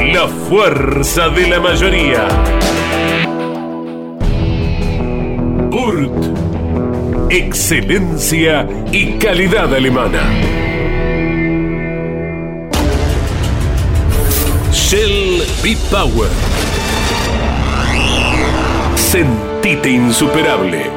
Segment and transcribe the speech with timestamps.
[0.00, 2.26] La fuerza de la mayoría.
[5.70, 7.30] Urt.
[7.30, 10.22] Excelencia y calidad alemana.
[14.72, 16.30] Shell B-Power.
[18.96, 20.90] Sentite insuperable.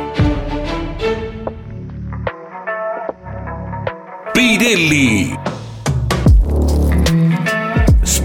[4.34, 5.47] Pirelli.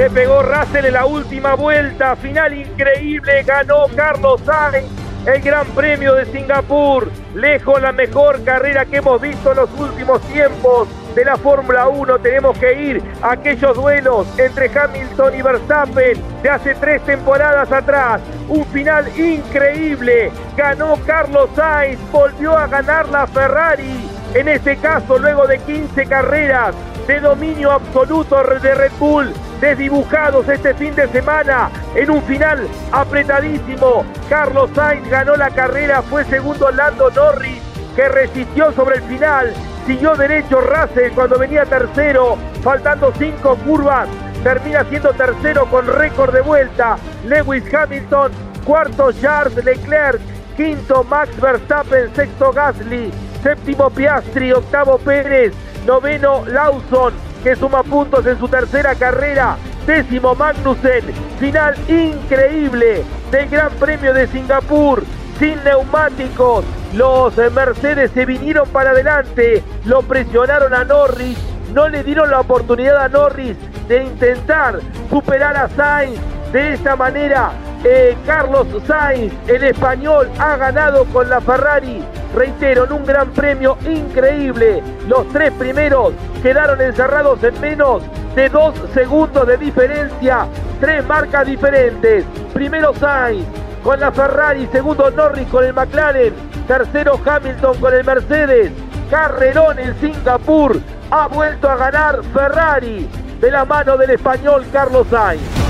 [0.00, 4.86] Se pegó Russell en la última vuelta, final increíble, ganó Carlos Sainz
[5.26, 10.22] el Gran Premio de Singapur, lejos la mejor carrera que hemos visto en los últimos
[10.22, 12.18] tiempos de la Fórmula 1.
[12.20, 18.22] Tenemos que ir a aquellos duelos entre Hamilton y Verstappen de hace tres temporadas atrás.
[18.48, 20.32] Un final increíble.
[20.56, 24.08] Ganó Carlos Sainz, volvió a ganar la Ferrari.
[24.32, 26.74] En este caso, luego de 15 carreras
[27.06, 34.04] de dominio absoluto de Red Bull, desdibujados este fin de semana en un final apretadísimo.
[34.28, 37.62] Carlos Sainz ganó la carrera, fue segundo Lando Norris,
[37.94, 39.52] que resistió sobre el final,
[39.86, 44.08] siguió derecho Russell cuando venía tercero, faltando cinco curvas,
[44.42, 46.96] termina siendo tercero con récord de vuelta.
[47.24, 48.32] Lewis Hamilton,
[48.64, 50.20] cuarto Charles Leclerc,
[50.56, 53.10] quinto Max Verstappen, sexto Gasly,
[53.42, 55.52] séptimo Piastri, octavo Pérez,
[55.86, 57.12] noveno Lawson,
[57.42, 59.56] que suma puntos en su tercera carrera.
[59.86, 61.04] Décimo Magnussen,
[61.38, 65.02] final increíble del Gran Premio de Singapur,
[65.38, 66.64] sin neumáticos.
[66.94, 71.38] Los Mercedes se vinieron para adelante, lo presionaron a Norris,
[71.72, 73.56] no le dieron la oportunidad a Norris
[73.88, 76.20] de intentar superar a Sainz.
[76.52, 77.52] De esta manera,
[77.84, 82.02] eh, Carlos Sainz, el español, ha ganado con la Ferrari.
[82.34, 84.82] Reitero, en un gran premio increíble.
[85.06, 86.12] Los tres primeros
[86.42, 88.02] quedaron encerrados en menos
[88.34, 90.46] de dos segundos de diferencia.
[90.80, 92.24] Tres marcas diferentes.
[92.52, 93.46] Primero Sainz
[93.84, 96.34] con la Ferrari, segundo Norris con el McLaren,
[96.66, 98.72] tercero Hamilton con el Mercedes.
[99.08, 100.80] Carrerón en Singapur.
[101.12, 103.08] Ha vuelto a ganar Ferrari
[103.40, 105.69] de la mano del español Carlos Sainz.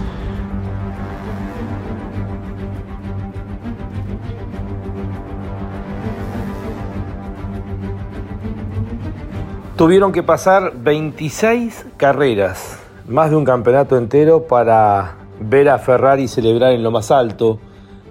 [9.81, 16.73] Tuvieron que pasar 26 carreras, más de un campeonato entero para ver a Ferrari celebrar
[16.73, 17.57] en lo más alto.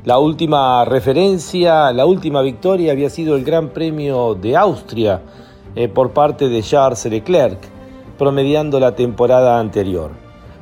[0.03, 5.23] La última referencia, la última victoria había sido el Gran Premio de Austria
[5.77, 7.61] eh, por parte de Charles Leclerc,
[8.19, 10.11] promediando la temporada anterior.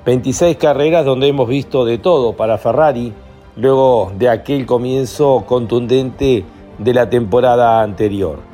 [0.04, 3.14] 26 carreras donde hemos visto de todo para Ferrari,
[3.56, 6.44] luego de aquel comienzo contundente
[6.76, 8.47] de la temporada anterior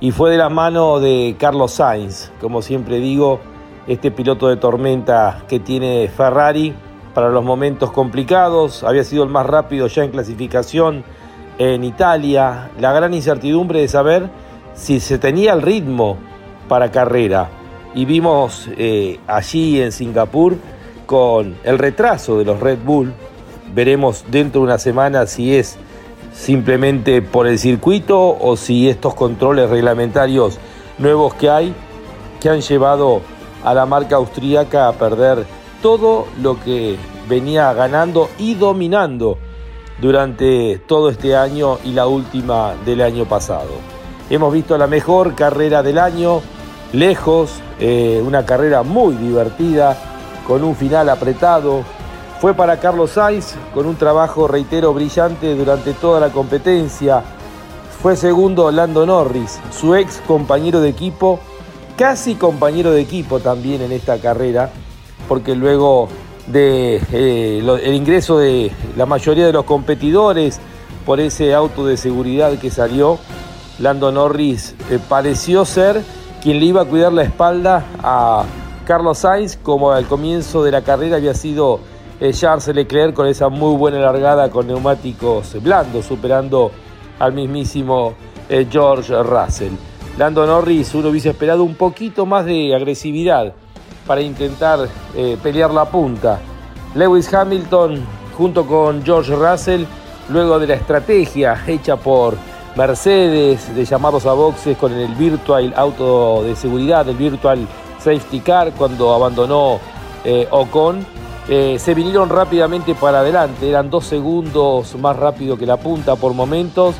[0.00, 3.40] y fue de la mano de Carlos Sainz, como siempre digo,
[3.86, 6.74] este piloto de tormenta que tiene Ferrari
[7.14, 11.04] para los momentos complicados, había sido el más rápido ya en clasificación
[11.58, 14.28] en Italia, la gran incertidumbre de saber
[14.74, 16.18] si se tenía el ritmo
[16.68, 17.48] para carrera.
[17.94, 20.56] Y vimos eh, allí en Singapur
[21.06, 23.14] con el retraso de los Red Bull,
[23.74, 25.78] veremos dentro de una semana si es
[26.36, 30.58] simplemente por el circuito o si estos controles reglamentarios
[30.98, 31.74] nuevos que hay
[32.40, 33.22] que han llevado
[33.64, 35.46] a la marca austríaca a perder
[35.82, 36.96] todo lo que
[37.28, 39.38] venía ganando y dominando
[40.00, 43.70] durante todo este año y la última del año pasado.
[44.28, 46.42] Hemos visto la mejor carrera del año,
[46.92, 49.96] lejos, eh, una carrera muy divertida,
[50.46, 51.82] con un final apretado,
[52.40, 57.22] fue para Carlos Sainz con un trabajo, reitero, brillante durante toda la competencia.
[58.02, 61.40] Fue segundo Lando Norris, su ex compañero de equipo,
[61.96, 64.70] casi compañero de equipo también en esta carrera,
[65.28, 66.08] porque luego
[66.46, 70.60] de eh, el ingreso de la mayoría de los competidores
[71.04, 73.18] por ese auto de seguridad que salió,
[73.78, 76.02] Lando Norris eh, pareció ser
[76.42, 78.44] quien le iba a cuidar la espalda a
[78.86, 81.80] Carlos Sainz, como al comienzo de la carrera había sido
[82.32, 86.70] Charles Leclerc con esa muy buena largada con neumáticos blandos, superando
[87.18, 88.14] al mismísimo
[88.48, 89.72] eh, George Russell.
[90.16, 93.52] Lando Norris, uno hubiese esperado un poquito más de agresividad
[94.06, 96.40] para intentar eh, pelear la punta.
[96.94, 98.02] Lewis Hamilton
[98.36, 99.84] junto con George Russell,
[100.30, 102.34] luego de la estrategia hecha por
[102.76, 107.66] Mercedes de llamarlos a boxes con el virtual auto de seguridad, el virtual
[107.98, 109.80] safety car, cuando abandonó
[110.50, 111.06] Ocon,
[111.48, 116.34] eh, se vinieron rápidamente para adelante, eran dos segundos más rápido que la punta por
[116.34, 116.96] momentos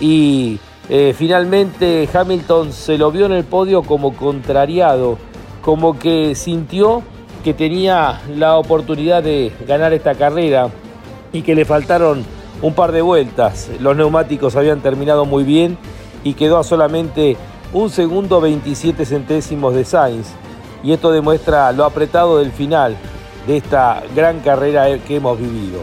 [0.00, 0.58] y
[0.88, 5.16] eh, finalmente Hamilton se lo vio en el podio como contrariado,
[5.62, 7.02] como que sintió
[7.44, 10.70] que tenía la oportunidad de ganar esta carrera
[11.32, 12.24] y que le faltaron
[12.62, 13.70] un par de vueltas.
[13.78, 15.78] Los neumáticos habían terminado muy bien
[16.24, 17.36] y quedó a solamente
[17.72, 20.28] un segundo 27 centésimos de Sainz.
[20.82, 22.96] Y esto demuestra lo apretado del final
[23.46, 25.80] de esta gran carrera que hemos vivido.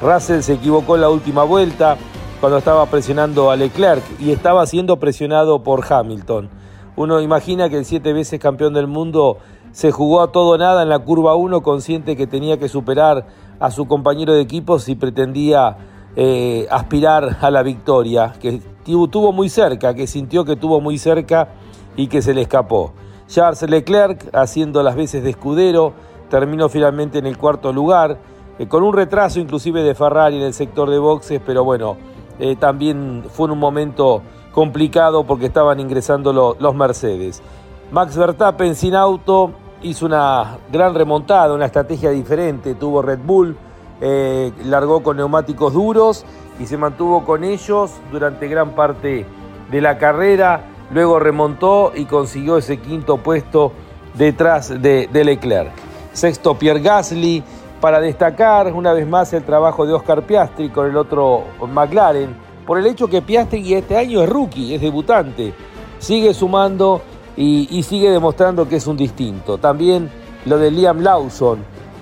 [0.00, 1.96] Russell se equivocó en la última vuelta
[2.40, 6.50] cuando estaba presionando a Leclerc y estaba siendo presionado por Hamilton.
[6.96, 9.38] Uno imagina que el siete veces campeón del mundo
[9.72, 13.26] se jugó a todo nada en la curva 1 consciente que tenía que superar
[13.58, 15.76] a su compañero de equipo si pretendía
[16.16, 21.48] eh, aspirar a la victoria, que tuvo muy cerca, que sintió que tuvo muy cerca
[21.96, 22.92] y que se le escapó.
[23.26, 25.94] Charles Leclerc haciendo las veces de escudero,
[26.28, 28.18] terminó finalmente en el cuarto lugar,
[28.58, 31.96] eh, con un retraso inclusive de Ferrari en el sector de boxes, pero bueno,
[32.38, 34.22] eh, también fue en un momento
[34.52, 37.42] complicado porque estaban ingresando los Mercedes.
[37.90, 43.56] Max Verstappen sin auto hizo una gran remontada, una estrategia diferente, tuvo Red Bull,
[44.00, 46.24] eh, largó con neumáticos duros
[46.58, 49.26] y se mantuvo con ellos durante gran parte
[49.70, 53.72] de la carrera, luego remontó y consiguió ese quinto puesto
[54.14, 55.83] detrás de Leclerc.
[56.14, 57.42] Sexto, Pierre Gasly.
[57.80, 62.34] Para destacar una vez más el trabajo de Oscar Piastri con el otro McLaren,
[62.66, 65.52] por el hecho que Piastri este año es rookie, es debutante,
[65.98, 67.02] sigue sumando
[67.36, 69.58] y, sigue demostrando que es un distinto.
[69.58, 70.10] También
[70.46, 71.58] lo de Liam Lawson.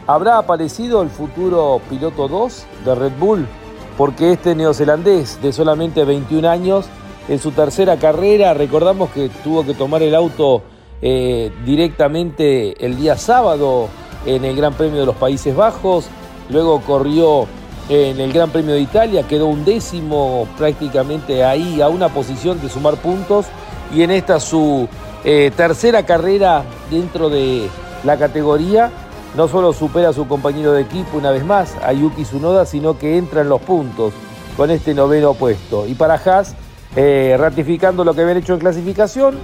[0.07, 3.47] ¿Habrá aparecido el futuro piloto 2 de Red Bull?
[3.99, 6.87] Porque este neozelandés de solamente 21 años,
[7.29, 10.63] en su tercera carrera, recordamos que tuvo que tomar el auto
[11.01, 13.89] eh, directamente el día sábado
[14.27, 16.07] en el Gran Premio de los Países Bajos,
[16.49, 17.47] luego corrió
[17.89, 22.69] en el Gran Premio de Italia, quedó un décimo prácticamente ahí a una posición de
[22.69, 23.47] sumar puntos
[23.93, 24.89] y en esta su
[25.25, 27.69] eh, tercera carrera dentro de
[28.05, 28.91] la categoría
[29.37, 32.99] no solo supera a su compañero de equipo una vez más, a Yuki Tsunoda, sino
[32.99, 34.13] que entra en los puntos
[34.57, 35.87] con este noveno puesto.
[35.87, 36.55] Y para Haas,
[36.97, 39.39] eh, ratificando lo que habían hecho en clasificación,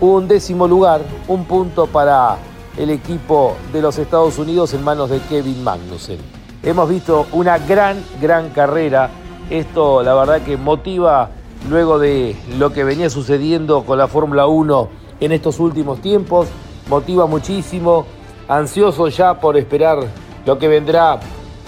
[0.00, 2.38] un décimo lugar, un punto para
[2.76, 6.18] el equipo de los Estados Unidos en manos de Kevin Magnussen.
[6.62, 9.10] Hemos visto una gran, gran carrera.
[9.50, 11.30] Esto la verdad que motiva
[11.68, 14.88] luego de lo que venía sucediendo con la Fórmula 1
[15.20, 16.48] en estos últimos tiempos,
[16.88, 18.06] motiva muchísimo,
[18.48, 19.98] ansioso ya por esperar
[20.44, 21.20] lo que vendrá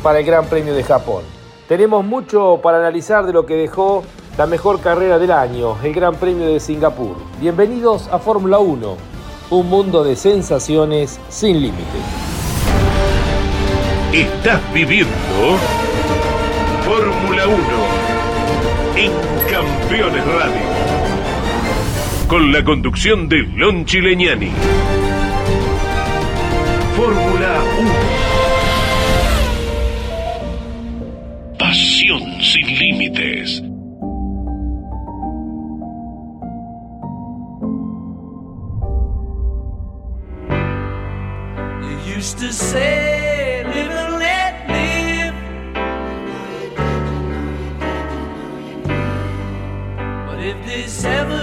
[0.03, 1.23] para el Gran Premio de Japón.
[1.69, 4.03] Tenemos mucho para analizar de lo que dejó
[4.37, 7.17] la mejor carrera del año, el Gran Premio de Singapur.
[7.41, 8.97] Bienvenidos a Fórmula 1,
[9.51, 11.87] un mundo de sensaciones sin límites.
[14.13, 15.15] Estás viviendo
[16.85, 17.57] Fórmula 1
[18.97, 19.13] en
[19.49, 20.61] Campeones Radio.
[22.27, 24.51] Con la conducción de Lon Chileñani.
[42.39, 44.69] To say, let.
[50.27, 51.37] But if this ever.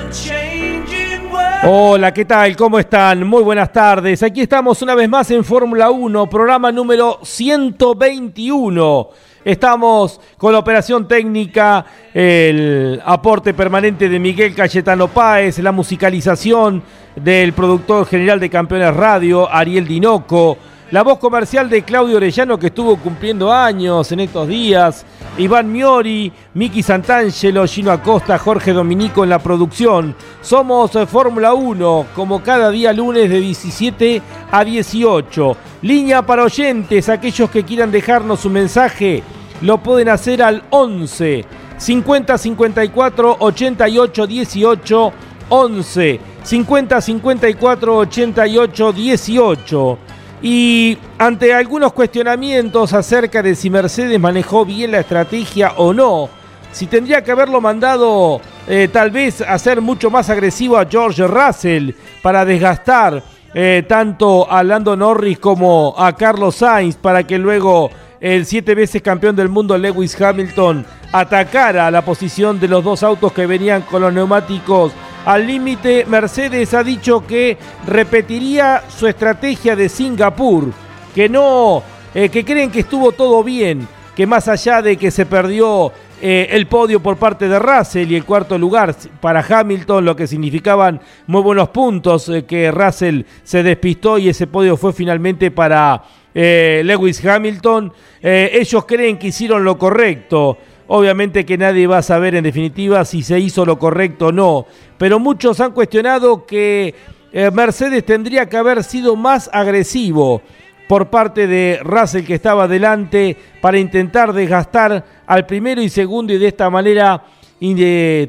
[1.65, 2.57] Hola, ¿qué tal?
[2.57, 3.25] ¿Cómo están?
[3.25, 4.21] Muy buenas tardes.
[4.21, 9.09] Aquí estamos una vez más en Fórmula 1, programa número 121.
[9.45, 16.83] Estamos con la operación técnica, el aporte permanente de Miguel Cayetano Páez, la musicalización
[17.15, 20.57] del productor general de Campeones Radio, Ariel Dinoco,
[20.93, 25.03] la voz comercial de Claudio Orellano que estuvo cumpliendo años en estos días,
[25.39, 30.15] Iván Miori, Miki Santangelo, Gino Acosta, Jorge Dominico en la producción.
[30.43, 34.21] Somos Fórmula 1, como cada día lunes de 17
[34.51, 35.57] a 18.
[35.81, 39.23] Línea para oyentes, aquellos que quieran dejarnos un mensaje
[39.61, 41.43] lo pueden hacer al 11
[41.75, 45.13] 50 54 88 18
[45.49, 49.97] 11 50 54 88 18
[50.43, 56.29] y ante algunos cuestionamientos acerca de si Mercedes manejó bien la estrategia o no,
[56.73, 61.25] si tendría que haberlo mandado eh, tal vez a ser mucho más agresivo a George
[61.25, 63.23] Russell para desgastar
[63.53, 69.01] eh, tanto a Lando Norris como a Carlos Sainz para que luego el siete veces
[69.01, 74.01] campeón del mundo Lewis Hamilton atacara la posición de los dos autos que venían con
[74.01, 74.91] los neumáticos
[75.25, 76.05] al límite.
[76.05, 80.71] Mercedes ha dicho que repetiría su estrategia de Singapur,
[81.13, 85.25] que no, eh, que creen que estuvo todo bien, que más allá de que se
[85.25, 90.15] perdió eh, el podio por parte de Russell y el cuarto lugar para Hamilton, lo
[90.15, 95.51] que significaban muy buenos puntos, eh, que Russell se despistó y ese podio fue finalmente
[95.51, 96.03] para
[96.35, 97.93] Lewis Hamilton.
[98.19, 100.57] Ellos creen que hicieron lo correcto.
[100.95, 104.67] Obviamente que nadie va a saber en definitiva si se hizo lo correcto o no.
[104.99, 106.93] Pero muchos han cuestionado que
[107.31, 110.43] eh, Mercedes tendría que haber sido más agresivo
[110.87, 116.37] por parte de Russell que estaba delante para intentar desgastar al primero y segundo y
[116.37, 117.23] de esta manera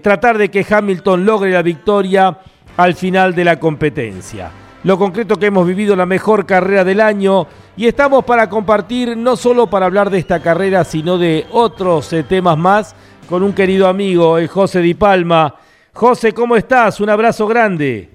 [0.01, 2.39] tratar de que Hamilton logre la victoria
[2.79, 7.47] al final de la competencia lo concreto que hemos vivido la mejor carrera del año
[7.75, 12.23] y estamos para compartir no solo para hablar de esta carrera, sino de otros eh,
[12.23, 12.95] temas más
[13.29, 15.55] con un querido amigo, el José Di Palma.
[15.95, 17.01] José, ¿cómo estás?
[17.01, 18.11] Un abrazo grande.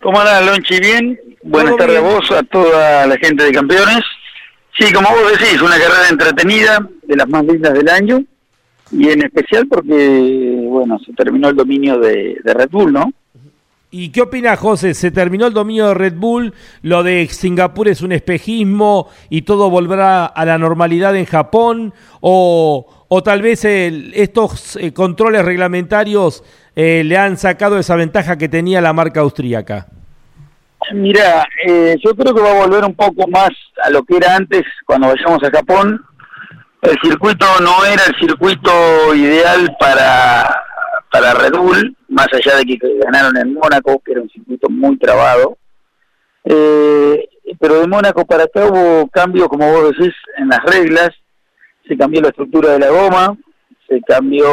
[0.00, 0.80] ¿Cómo andás, Lonchi?
[0.80, 1.20] ¿Bien?
[1.42, 4.00] Buenas tardes a vos, a toda la gente de campeones.
[4.78, 8.24] Sí, como vos decís, una carrera entretenida, de las más lindas del año,
[8.90, 13.12] y en especial porque, bueno, se terminó el dominio de Red Bull, ¿no?
[13.90, 14.94] ¿Y qué opina José?
[14.94, 16.52] ¿Se terminó el dominio de Red Bull?
[16.82, 21.94] ¿Lo de Singapur es un espejismo y todo volverá a la normalidad en Japón?
[22.20, 22.86] ¿O,
[23.24, 26.42] tal vez estos eh, controles reglamentarios
[26.74, 29.86] eh, le han sacado esa ventaja que tenía la marca austríaca?
[30.92, 33.50] Mira, eh, yo creo que va a volver un poco más
[33.82, 36.04] a lo que era antes cuando vayamos a Japón.
[36.82, 40.65] El circuito no era el circuito ideal para
[41.10, 44.96] para Red Bull, más allá de que ganaron en Mónaco, que era un circuito muy
[44.98, 45.58] trabado.
[46.44, 51.10] Eh, pero de Mónaco para acá hubo cambios, como vos decís, en las reglas,
[51.86, 53.36] se cambió la estructura de la goma,
[53.88, 54.46] se cambió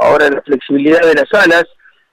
[0.00, 1.64] ahora la flexibilidad de las alas,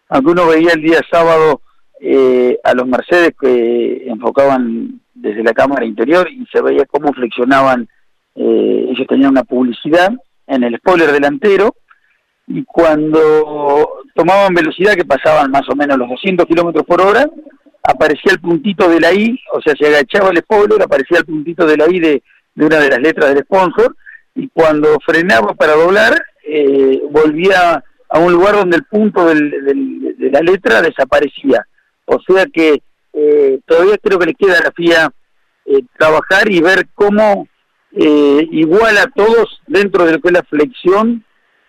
[0.09, 1.61] aunque uno veía el día sábado
[2.01, 7.87] eh, a los Mercedes que enfocaban desde la cámara interior y se veía cómo flexionaban,
[8.35, 10.11] eh, ellos tenían una publicidad
[10.47, 11.75] en el spoiler delantero,
[12.47, 17.27] y cuando tomaban velocidad que pasaban más o menos los 200 kilómetros por hora,
[17.83, 21.65] aparecía el puntito de la I, o sea, se agachaba el spoiler, aparecía el puntito
[21.65, 22.23] de la I de,
[22.55, 23.95] una de las letras del sponsor,
[24.35, 26.13] y cuando frenaba para doblar,
[26.47, 31.65] eh, volvía a un lugar donde el punto de la letra desaparecía.
[32.05, 32.81] O sea que
[33.13, 35.11] eh, todavía creo que le queda a la FIA
[35.65, 37.47] eh, trabajar y ver cómo
[37.97, 41.24] iguala a todos dentro de lo que es la flexión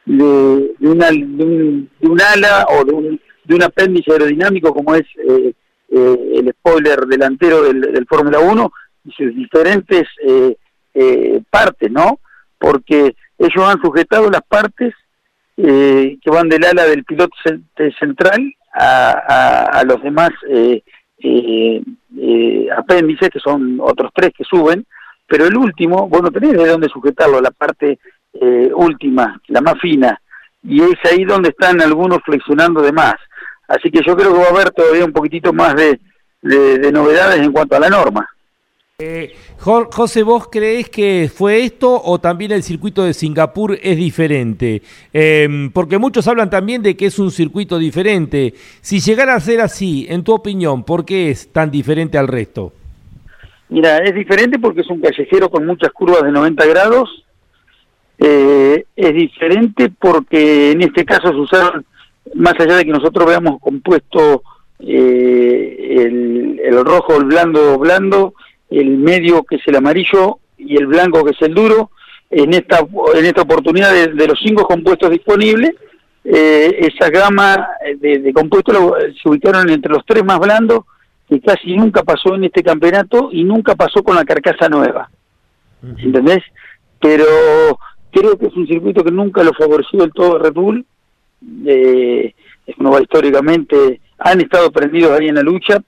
[0.07, 5.53] de, una, de, un, ala o de un, de un apéndice aerodinámico como es eh,
[5.91, 8.73] eh, el spoiler delantero del, del Fórmula 1
[9.05, 10.05] y sus diferentes
[11.51, 12.21] partes, ¿no?
[12.59, 14.95] Porque ellos han sujetado las partes
[15.55, 17.37] que van del ala del piloto
[17.99, 20.31] central a, a, los demás
[22.77, 24.87] apéndices, que son otros tres que suben,
[25.27, 27.99] pero el último, vos no tenés de dónde sujetarlo, la parte
[28.75, 30.21] última, la más fina,
[30.63, 33.15] y es ahí donde están algunos flexionando de más.
[33.69, 35.99] Así que yo creo que va a haber todavía un poquitito más de,
[36.43, 38.29] de, novedades en cuanto a la norma.
[38.99, 44.83] Eh, José, ¿vos creés que fue esto o también el circuito de Singapur es diferente?
[45.13, 48.55] Em, porque muchos hablan también de que es un circuito diferente.
[48.81, 52.73] Si llegara a ser así, en tu opinión, ¿por qué es tan diferente al resto?
[53.69, 57.26] Mira, es diferente porque es un callejero con muchas curvas de 90 grados
[58.19, 61.85] eh, es diferente porque en este caso se usaron,
[62.35, 64.43] más allá de que nosotros veamos compuesto
[64.81, 68.35] eh, el, el, rojo, el blando, blando,
[68.71, 71.91] el medio que es el amarillo y el blanco que es el duro,
[72.31, 72.81] en esta,
[73.15, 75.73] en esta oportunidad de, los cinco compuestos disponibles,
[76.25, 77.69] eh, esa gama
[78.01, 78.75] de, de compuestos
[79.23, 80.81] se ubicaron entre los tres más blandos,
[81.29, 85.11] que casi nunca pasó en este campeonato y nunca pasó con la carcasa nueva.
[85.99, 86.43] ¿Entendés?
[87.01, 87.25] Pero
[88.17, 90.87] Creo que es un circuito que nunca lo favoreció del todo Red Bull.
[91.67, 92.33] Eh,
[92.79, 95.83] uno va históricamente, han estado prendidos ahí en la lucha,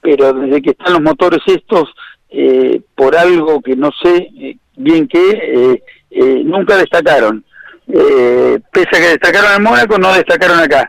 [0.00, 1.92] pero desde que están los motores estos,
[2.30, 7.44] eh, por algo que no sé eh, bien qué, eh, nunca destacaron.
[7.84, 10.88] pese a que destacaron en Mónaco, no destacaron acá.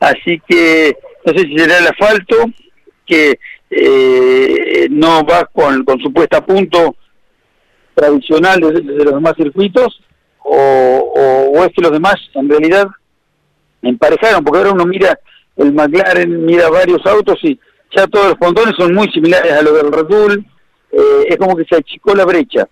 [0.00, 2.46] Así que no sé si será el asfalto,
[3.04, 3.38] que
[4.88, 6.96] no va con, con su puesta a punto
[7.94, 10.00] tradicional de los demás circuitos,
[10.44, 12.86] o, o, es que los demás en realidad
[13.82, 15.18] emparejaron, porque ahora uno mira
[15.56, 17.58] el McLaren, mira varios autos y
[17.94, 20.46] ya todos los pontones son muy similares a los del Red Bull,
[20.92, 22.68] eh, es como que se achicó la brecha,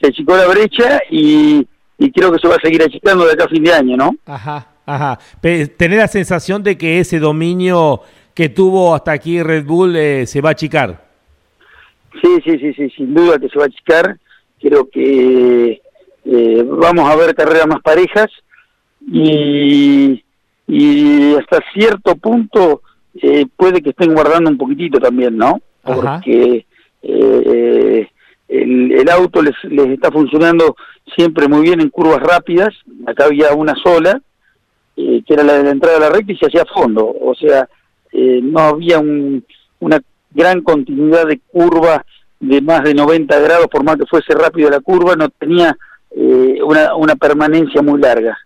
[0.00, 1.66] se achicó la brecha y,
[1.98, 4.14] y creo que se va a seguir achicando de acá a fin de año, ¿no?
[4.26, 5.18] Ajá, ajá.
[5.40, 8.02] Tener la sensación de que ese dominio
[8.34, 11.06] que tuvo hasta aquí Red Bull eh, se va a achicar.
[12.22, 14.18] Sí, sí, sí, sí, sin duda que se va a achicar.
[14.60, 15.80] Creo que
[16.28, 18.26] eh, vamos a ver carreras más parejas
[19.00, 20.24] y,
[20.66, 22.82] y hasta cierto punto
[23.22, 25.60] eh, puede que estén guardando un poquitito también, ¿no?
[25.82, 26.66] Porque
[27.02, 28.08] eh,
[28.48, 30.74] el, el, auto les, les está funcionando
[31.14, 32.74] siempre muy bien en curvas rápidas,
[33.06, 34.20] acá había una sola,
[34.96, 37.68] que era la de la entrada a la recta y se hacía fondo, o sea,
[38.12, 39.44] no había un,
[39.78, 42.04] una gran continuidad de curva
[42.40, 45.76] de más de 90 grados, por más que fuese rápido la curva, no tenía
[46.16, 48.36] eh, una, permanencia muy larga.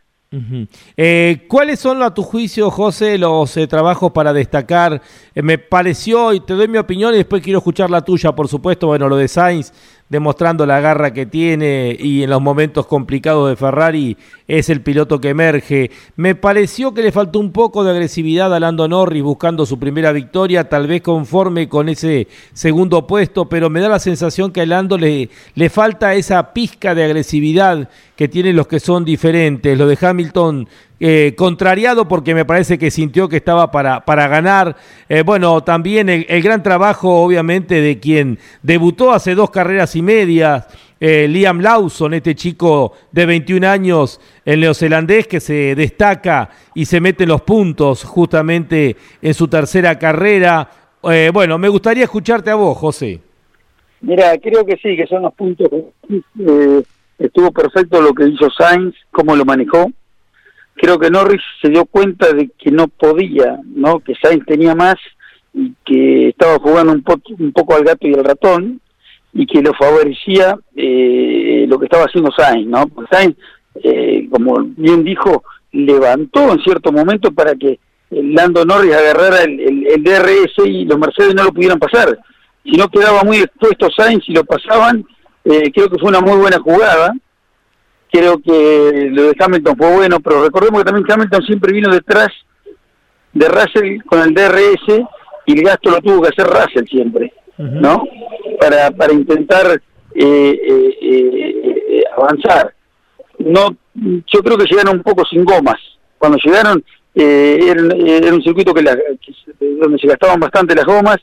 [0.96, 5.00] eh, ¿Cuáles son a tu juicio, José, los eh, trabajos para destacar?
[5.34, 8.48] Eh, me pareció, y te doy mi opinión y después quiero escuchar la tuya, por
[8.48, 9.72] supuesto, bueno, lo de Sainz
[10.08, 14.16] demostrando la garra que tiene y en los momentos complicados de Ferrari
[14.50, 15.92] es el piloto que emerge.
[16.16, 20.10] Me pareció que le faltó un poco de agresividad a Lando Norris buscando su primera
[20.10, 24.66] victoria, tal vez conforme con ese segundo puesto, pero me da la sensación que a
[24.66, 29.78] Lando le, le falta esa pizca de agresividad que tienen los que son diferentes.
[29.78, 30.66] Lo de Hamilton
[31.02, 34.76] eh, contrariado porque me parece que sintió que estaba para, para ganar.
[35.08, 40.66] Eh, bueno, también el, gran trabajo, obviamente, de quien debutó hace dos carreras y media,
[41.00, 47.00] eh, Liam Lawson, este chico de 21 años, el neozelandés que se destaca y se
[47.00, 50.70] mete los puntos justamente en su tercera carrera.
[51.32, 53.20] bueno, me gustaría escucharte a vos, José.
[54.02, 55.68] Mira, creo que sí, que son los puntos.
[57.18, 59.90] estuvo perfecto lo que hizo Sainz, cómo lo manejó
[60.80, 64.00] creo que Norris se dio cuenta de que no podía, ¿no?
[64.00, 64.96] Que Sainz tenía más
[65.52, 67.04] y que estaba jugando un,
[67.38, 68.80] un poco al gato y al ratón
[69.32, 72.84] y que lo favorecía eh, lo que estaba haciendo Sainz, ¿no?
[73.10, 73.36] Sainz,
[73.82, 77.78] eh, como bien dijo, levantó en cierto momento para que
[78.10, 82.18] Lando Norris agarrara el, el, DRS y los Mercedes no lo pudieran pasar.
[82.64, 85.04] Si no quedaba muy expuesto Sainz y lo pasaban,
[85.44, 87.14] eh, creo que fue una muy buena jugada
[88.10, 92.28] creo que lo de Hamilton fue bueno, pero recordemos que también Hamilton siempre vino detrás
[93.32, 95.06] de Russell con el DRS
[95.46, 98.04] y el gasto lo tuvo que hacer Russell siempre, ¿no?
[98.60, 99.80] Para, para intentar
[100.14, 102.74] eh, eh, eh, avanzar.
[103.38, 105.78] No, yo creo que llegaron un poco sin gomas.
[106.18, 107.82] Cuando llegaron era,
[108.34, 108.82] un circuito que,
[109.60, 111.16] donde se gastaban bastante las gomas.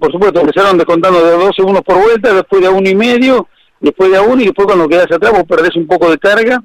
[0.00, 3.48] por supuesto, empezaron descontando de dos segundos por vuelta, después de uno y medio,
[3.80, 6.62] después de a uno y después cuando quedas atrás vos perdés un poco de carga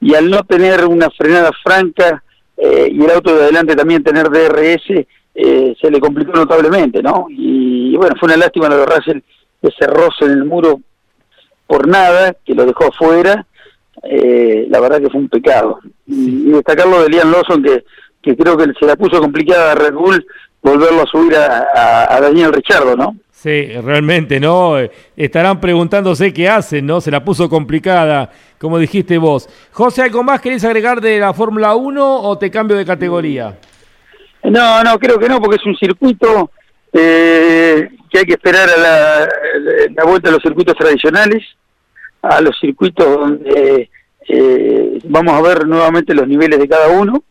[0.00, 2.22] y al no tener una frenada franca
[2.56, 7.26] eh, y el auto de adelante también tener DRS, eh, se le complicó notablemente, ¿no?
[7.28, 9.18] Y, bueno, fue una lástima lo de Russell,
[9.62, 10.80] ese roce en el muro
[11.66, 13.46] por nada, que lo dejó afuera,
[14.02, 15.80] eh, la verdad que fue un pecado.
[16.06, 17.84] Y, destacar lo de Liam Lawson, que,
[18.22, 20.24] que creo que se la puso complicada a Red Bull
[20.62, 23.16] volverlo a subir a, a Daniel Richardo, ¿no?
[23.44, 24.76] Sí, realmente, ¿no?
[25.14, 27.02] Estarán preguntándose qué hacen, ¿no?
[27.02, 29.50] Se la puso complicada, como dijiste vos.
[29.70, 33.58] José, ¿algo más querés agregar de la Fórmula 1 o te cambio de categoría?
[34.44, 36.50] No, no, creo que no, porque es un circuito
[36.92, 39.28] eh, que hay que esperar a
[39.96, 41.42] la, vuelta a los circuitos tradicionales,
[42.22, 43.90] a los circuitos donde
[44.28, 47.24] eh, vamos a ver nuevamente los niveles de cada uno.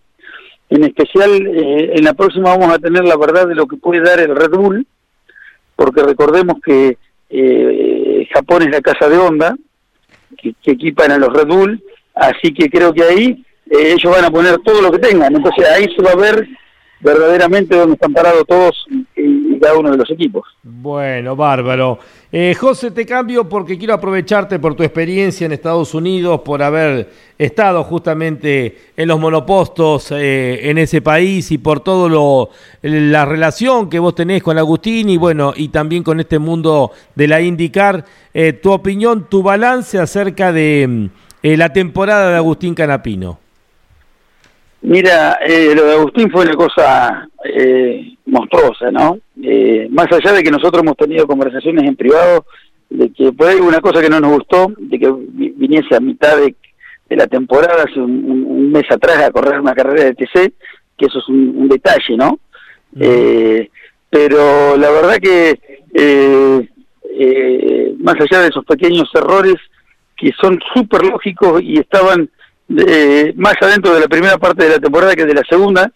[0.70, 4.02] En especial, eh, en la próxima vamos a tener la verdad de lo que puede
[4.02, 4.88] dar el Red Bull
[5.76, 6.98] porque recordemos que
[7.30, 9.56] eh, Japón es la casa de onda,
[10.38, 14.32] que, equipan a los Red Bull, así que creo que ahí eh, ellos van a
[14.32, 16.48] poner todo lo que tengan, entonces ahí se va a ver
[17.04, 18.86] verdaderamente dónde están parados todos
[19.16, 20.44] y, cada uno de los equipos.
[20.62, 22.00] Bueno, bárbaro.
[22.32, 27.10] Eh, José, te cambio porque quiero aprovecharte por tu experiencia en Estados Unidos, por haber
[27.38, 32.50] estado justamente en los monopostos eh, en ese país y por todo lo
[32.82, 37.28] la relación que vos tenés con Agustín y bueno, y también con este mundo de
[37.28, 38.04] la IndyCar.
[38.34, 41.10] Eh, tu opinión, tu balance acerca de
[41.42, 43.43] la temporada de Agustín Canapino.
[44.84, 49.18] Mira, eh, lo de Agustín fue una cosa eh, monstruosa, ¿no?
[49.42, 52.46] Eh, más allá de que nosotros hemos tenido conversaciones en privado,
[52.90, 56.38] de que por ahí una cosa que no nos gustó, de que viniese a mitad
[56.38, 56.54] de,
[57.16, 60.54] la temporada, hace un, mes atrás, a correr una carrera de TC,
[60.98, 62.40] que eso es un, detalle, ¿no?
[63.00, 63.70] Eh,
[64.10, 65.60] pero la verdad que
[68.00, 69.56] más allá de esos pequeños errores
[70.18, 72.30] que son súper lógicos y estaban
[72.68, 75.92] más adentro de la primera parte de la temporada que de la segunda,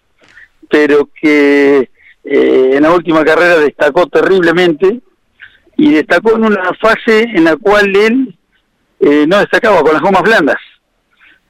[0.69, 1.89] pero que
[2.23, 4.99] eh, en la última carrera destacó terriblemente
[5.77, 8.37] y destacó en una fase en la cual él
[8.99, 10.57] eh, no destacaba con las gomas blandas,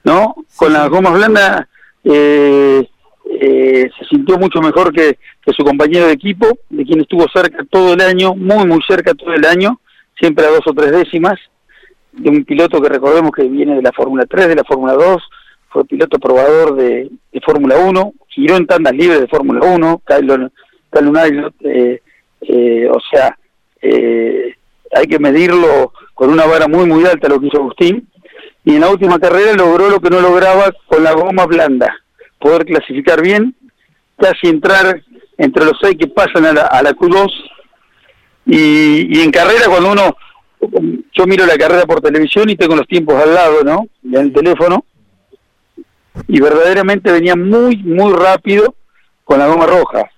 [0.03, 0.36] ¿no?
[0.56, 1.65] Con las gomas blandas
[2.03, 2.88] eh,
[3.30, 7.93] se sintió mucho mejor que, que su compañero de equipo, de quien estuvo cerca todo
[7.93, 9.80] el año, muy, muy cerca todo el año,
[10.19, 11.39] siempre a dos o tres décimas,
[12.17, 15.23] de un piloto que recordemos que viene de la Fórmula 3, de la Fórmula 2,
[15.69, 17.10] fue piloto probador de,
[17.45, 20.51] Fórmula 1, giró en tandas libres de Fórmula 1, Kylon,
[21.63, 22.01] eh,
[22.41, 23.38] eh, o sea,
[23.82, 24.56] eh,
[24.93, 28.08] hay que medirlo con una vara muy muy alta lo que hizo Agustín,
[28.65, 31.95] y en la última carrera logró lo que no lograba con la goma blanda,
[32.39, 33.56] poder clasificar bien,
[34.17, 35.01] casi entrar
[35.38, 37.32] entre los seis que pasan a la, a la Q2,
[38.47, 40.17] y, y en carrera cuando uno
[41.13, 43.88] yo miro la carrera por televisión y tengo los tiempos al lado, ¿no?
[44.04, 44.86] En el teléfono.
[46.28, 48.76] Y verdaderamente venía muy, muy rápido
[49.24, 50.10] con la goma roja.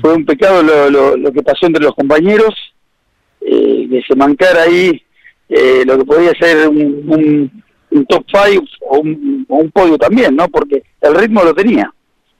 [0.00, 2.54] Fue un pecado lo, lo, que pasó entre los compañeros,
[3.40, 5.02] eh, que se mancara ahí
[5.48, 10.36] eh, lo que podía ser un, un, top five o un, o un podio también,
[10.36, 10.48] ¿no?
[10.48, 11.92] Porque el ritmo lo tenía.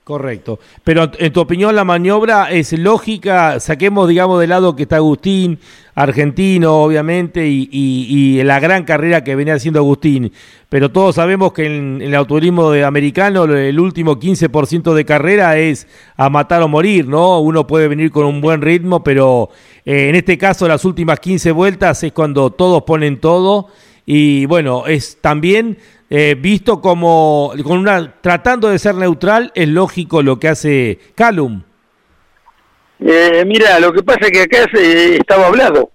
[0.09, 0.59] Correcto.
[0.85, 5.59] Pero en tu opinión la maniobra es lógica, saquemos digamos de lado que está Agustín,
[5.95, 10.33] argentino obviamente, y, la gran carrera que venía haciendo Agustín,
[10.71, 15.87] pero todos sabemos que en, el autorismo de americano el último 15% de carrera es
[16.17, 17.41] a matar o morir, ¿no?
[17.41, 19.51] Uno puede venir con un buen ritmo, pero
[19.85, 23.69] eh, en este caso las últimas 15 vueltas es cuando todos ponen todo
[24.07, 25.77] y bueno, es también
[26.11, 31.63] eh, visto como con una tratando de ser neutral, es lógico lo que hace Calum.
[33.01, 35.91] Eh, mira, lo que pasa es que acá se, estaba hablado.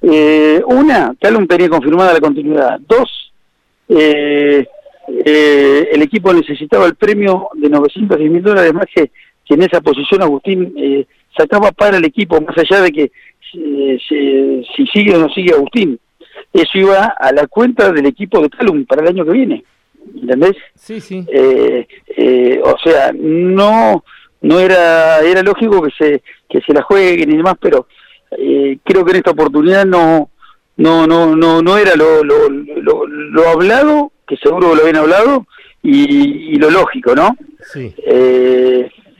[0.00, 2.78] Eh, una, Calum tenía confirmada la continuidad.
[2.86, 3.32] Dos,
[3.88, 4.66] el
[6.02, 9.10] equipo necesitaba el premio de 910 mil dólares más que,
[9.44, 13.10] que en esa posición Agustín sacaba para el equipo, más allá de que
[13.50, 15.98] si sigue o no sigue Agustín
[16.52, 19.64] eso iba a la cuenta del equipo de Calum para el año que viene.
[20.14, 20.56] ¿Entendés?
[20.74, 21.24] Sí, sí.
[21.28, 24.04] Eh, eh, o sea, no
[24.40, 27.86] no era era lógico que se que se la jueguen y demás, pero
[28.30, 30.30] eh, creo que en esta oportunidad no
[30.76, 35.46] no no no no era lo lo, lo, hablado, que seguro lo habían hablado,
[35.82, 37.36] y, y lo lógico, ¿no?
[37.72, 37.94] Sí.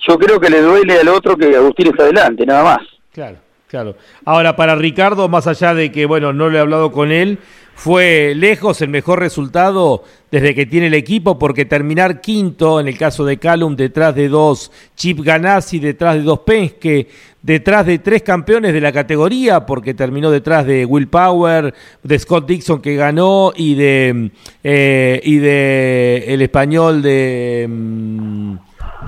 [0.06, 2.78] yo creo que le duele al otro que Agustín está adelante, nada más.
[3.12, 3.36] Claro.
[3.68, 3.96] Claro.
[4.24, 7.38] Ahora, para Ricardo, más allá de que, bueno, no le he hablado con él,
[7.74, 12.98] fue lejos el mejor resultado desde que tiene el equipo, porque terminar quinto, en el
[12.98, 17.08] caso de Calum, detrás de dos Chip Ganassi, detrás de dos Penske,
[17.42, 22.48] detrás de tres campeones de la categoría, porque terminó detrás de Will Power, de Scott
[22.48, 24.30] Dixon que ganó y de,
[24.64, 27.66] eh, y de el español de...
[27.68, 28.56] Mm,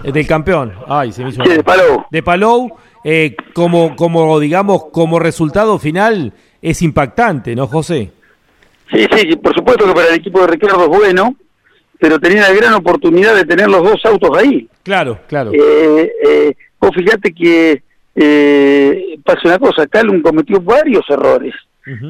[0.04, 0.72] del campeón.
[0.86, 2.04] Ay, se me hizo Sí, de Palou.
[2.10, 2.70] De Palou,
[3.04, 6.32] eh, como, como, digamos, como resultado final,
[6.62, 8.10] es impactante, ¿no, José?
[8.92, 11.36] Sí, sí, por supuesto que para el equipo de Ricardo es bueno,
[11.98, 14.68] pero tenía la gran oportunidad de tener los dos autos ahí.
[14.82, 15.52] Claro, claro.
[15.54, 17.82] Eh, eh, vos fíjate que
[18.16, 21.54] eh, pasa una cosa, Calum cometió varios errores.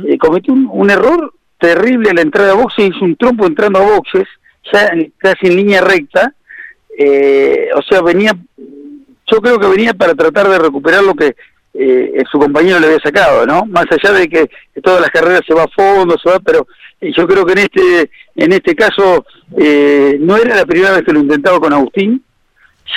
[0.09, 3.79] Eh, cometió un, un error terrible a la entrada a boxes, hizo un trompo entrando
[3.79, 4.26] a boxes,
[4.72, 6.35] ya en- casi en línea recta.
[6.98, 8.33] Eh, o sea, venía,
[9.31, 11.35] yo creo que venía para tratar de recuperar lo que
[11.75, 13.64] eh, su compañero le había sacado, ¿no?
[13.66, 14.51] Más allá de que
[14.83, 16.66] todas las carreras se va a fondo, se va, pero
[17.01, 19.25] eh, yo creo que en este en este caso
[19.57, 22.25] eh, no era la primera vez que lo intentaba con Agustín,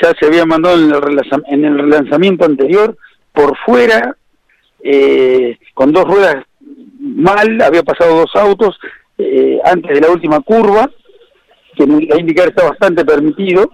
[0.01, 2.97] ya se había mandado en el, relanza- en el relanzamiento anterior
[3.31, 4.15] por fuera,
[4.83, 6.43] eh, con dos ruedas
[6.99, 8.79] mal, había pasado dos autos
[9.17, 10.89] eh, antes de la última curva,
[11.75, 13.69] que la indicar está bastante permitido,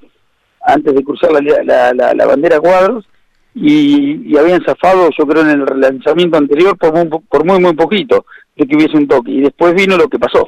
[0.73, 3.05] antes de cruzar la, la, la- bandera cuadros,
[3.55, 7.59] y, y habían zafado, yo creo, en el relanzamiento anterior por muy, po- por muy,
[7.59, 10.47] muy poquito de que hubiese un toque, y después vino lo que pasó.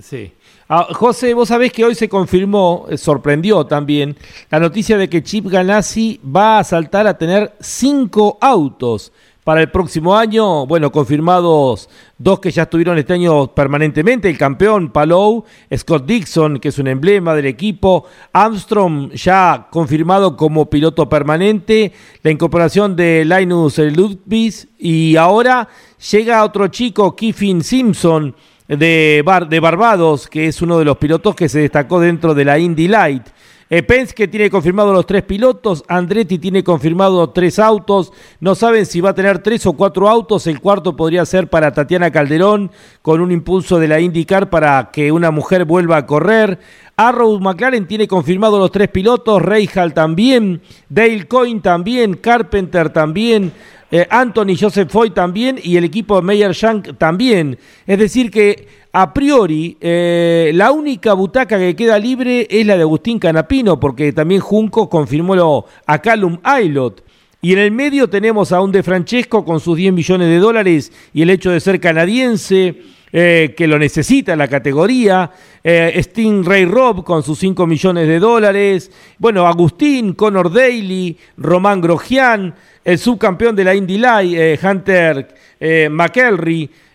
[0.00, 0.32] Sí.
[0.72, 4.16] Ah, José, vos sabés que hoy se confirmó, eh, sorprendió también,
[4.50, 9.12] la noticia de que Chip Ganassi va a saltar a tener cinco autos
[9.44, 10.66] para el próximo año.
[10.66, 16.68] Bueno, confirmados dos que ya estuvieron este año permanentemente, el campeón Palou, Scott Dixon, que
[16.68, 23.78] es un emblema del equipo, Armstrong ya confirmado como piloto permanente, la incorporación de Linus
[23.78, 25.68] Ludwig y ahora
[26.10, 28.34] llega otro chico, Kiffin Simpson,
[28.68, 32.44] de, Bar- de Barbados, que es uno de los pilotos que se destacó dentro de
[32.44, 33.26] la Indy Light.
[33.72, 39.00] Eh, Penske tiene confirmado los tres pilotos, Andretti tiene confirmado tres autos, no saben si
[39.00, 43.20] va a tener tres o cuatro autos, el cuarto podría ser para Tatiana Calderón con
[43.20, 46.58] un impulso de la IndyCar para que una mujer vuelva a correr.
[46.96, 53.52] Arrow McLaren tiene confirmado los tres pilotos, Reijal también, Dale Coyne también, Carpenter también,
[53.90, 57.58] eh, Anthony Joseph Foy también y el equipo de Meyer Shank también.
[57.86, 62.82] Es decir que a priori eh, la única butaca que queda libre es la de
[62.82, 67.04] Agustín Canapino porque también Junco confirmó a Callum Aylot.
[67.42, 70.92] Y en el medio tenemos a un De Francesco con sus 10 millones de dólares
[71.14, 72.76] y el hecho de ser canadiense,
[73.12, 75.30] eh, que lo necesita la categoría.
[75.64, 78.92] Eh, Sting Ray Robb con sus 5 millones de dólares.
[79.18, 85.28] Bueno, Agustín, Conor Daly, Román Grosjean, el subcampeón de la Indy Light, eh, Hunter
[85.60, 85.88] eh.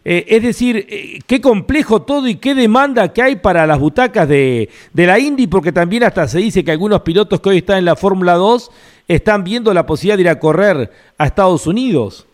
[0.08, 4.30] Eh, es decir, eh, qué complejo todo y qué demanda que hay para las butacas
[4.30, 7.80] de, de la Indy, porque también hasta se dice que algunos pilotos que hoy están
[7.80, 8.72] en la Fórmula 2
[9.08, 12.28] están viendo la posibilidad de ir a correr a Estados Unidos.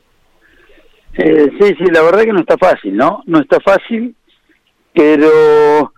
[1.16, 1.24] Sí,
[1.60, 3.24] sí, la verdad que no está fácil, ¿no?
[3.26, 4.16] No está fácil,
[4.94, 5.94] pero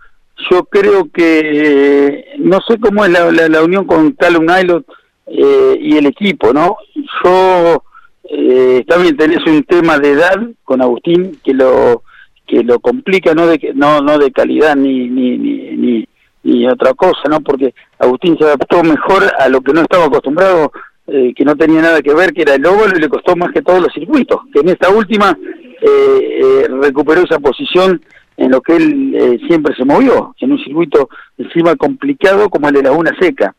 [0.50, 4.86] yo creo que no sé cómo es la, la, la unión con Calum Aylot
[5.26, 6.76] eh, y el equipo, ¿no?
[7.24, 7.82] Yo
[8.24, 12.02] eh, también tenés un tema de edad con Agustín que lo
[12.46, 16.08] que lo complica, no de no no de calidad ni ni ni, ni
[16.42, 17.40] ni otra cosa, ¿no?
[17.40, 20.70] Porque Agustín se adaptó mejor a lo que no estaba acostumbrado
[21.06, 23.52] eh, que no tenía nada que ver, que era el óvalo y le costó más
[23.52, 24.40] que todos los circuitos.
[24.52, 25.36] Que en esta última
[25.82, 28.00] eh, eh, recuperó esa posición
[28.38, 31.08] en lo que él siempre se movió, en un circuito
[31.38, 33.54] encima complicado como el de Laguna Seca.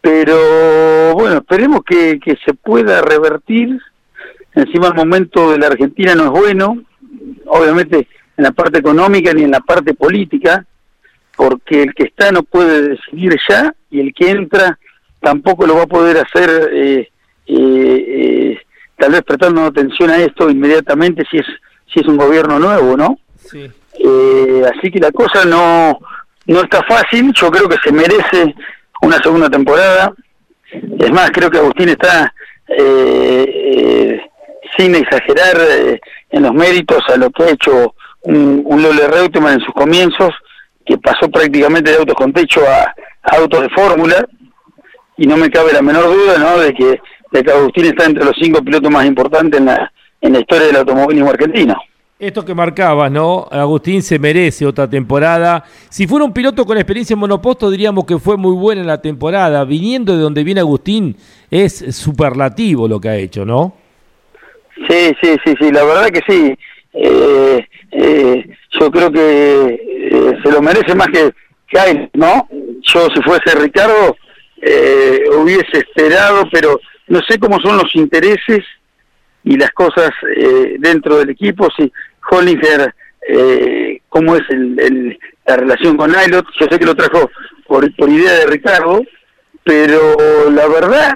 [0.00, 3.78] Pero bueno, esperemos que, que se pueda revertir.
[4.54, 6.82] Encima el momento de la Argentina no es bueno,
[7.46, 10.64] obviamente en la parte económica ni en la parte política,
[11.36, 14.78] porque el que está no puede decidir ya y el que entra
[15.20, 17.08] tampoco lo va a poder hacer, eh,
[17.46, 18.58] eh, eh,
[18.96, 21.46] tal vez prestando atención a esto inmediatamente si es
[21.92, 23.18] si es un gobierno nuevo, ¿no?
[23.36, 23.70] Sí.
[23.98, 25.98] Eh, así que la cosa no
[26.46, 27.32] no está fácil.
[27.34, 28.54] Yo creo que se merece
[29.02, 30.12] una segunda temporada.
[30.72, 32.32] Es más, creo que Agustín está
[32.68, 34.20] eh, eh,
[34.76, 39.54] sin exagerar eh, en los méritos a lo que ha hecho un, un Lole Reutemann
[39.54, 40.30] en sus comienzos,
[40.84, 44.26] que pasó prácticamente de autos con techo a, a autos de fórmula,
[45.16, 46.58] y no me cabe la menor duda ¿no?
[46.58, 47.00] de, que,
[47.32, 50.68] de que Agustín está entre los cinco pilotos más importantes en la, en la historia
[50.68, 51.74] del automovilismo argentino.
[52.20, 53.48] Esto que marcabas, ¿no?
[53.50, 55.64] Agustín se merece otra temporada.
[55.88, 59.00] Si fuera un piloto con experiencia en monoposto, diríamos que fue muy buena en la
[59.00, 59.64] temporada.
[59.64, 61.16] Viniendo de donde viene Agustín,
[61.50, 63.74] es superlativo lo que ha hecho, ¿no?
[64.86, 66.54] Sí, sí, sí, sí, la verdad que sí.
[66.92, 69.80] Eh, eh, yo creo que
[70.12, 71.32] eh, se lo merece más que
[71.68, 72.46] Kyle, ¿no?
[72.82, 74.14] Yo si fuese Ricardo
[74.60, 76.78] eh, hubiese esperado, pero
[77.08, 78.62] no sé cómo son los intereses
[79.42, 81.90] y las cosas eh, dentro del equipo, si
[82.30, 82.94] Hollinger,
[83.28, 87.28] eh, cómo es el, el- la relación con Nylot, yo sé que lo trajo
[87.66, 89.02] por, por idea de Ricardo,
[89.64, 90.16] pero
[90.50, 91.14] la verdad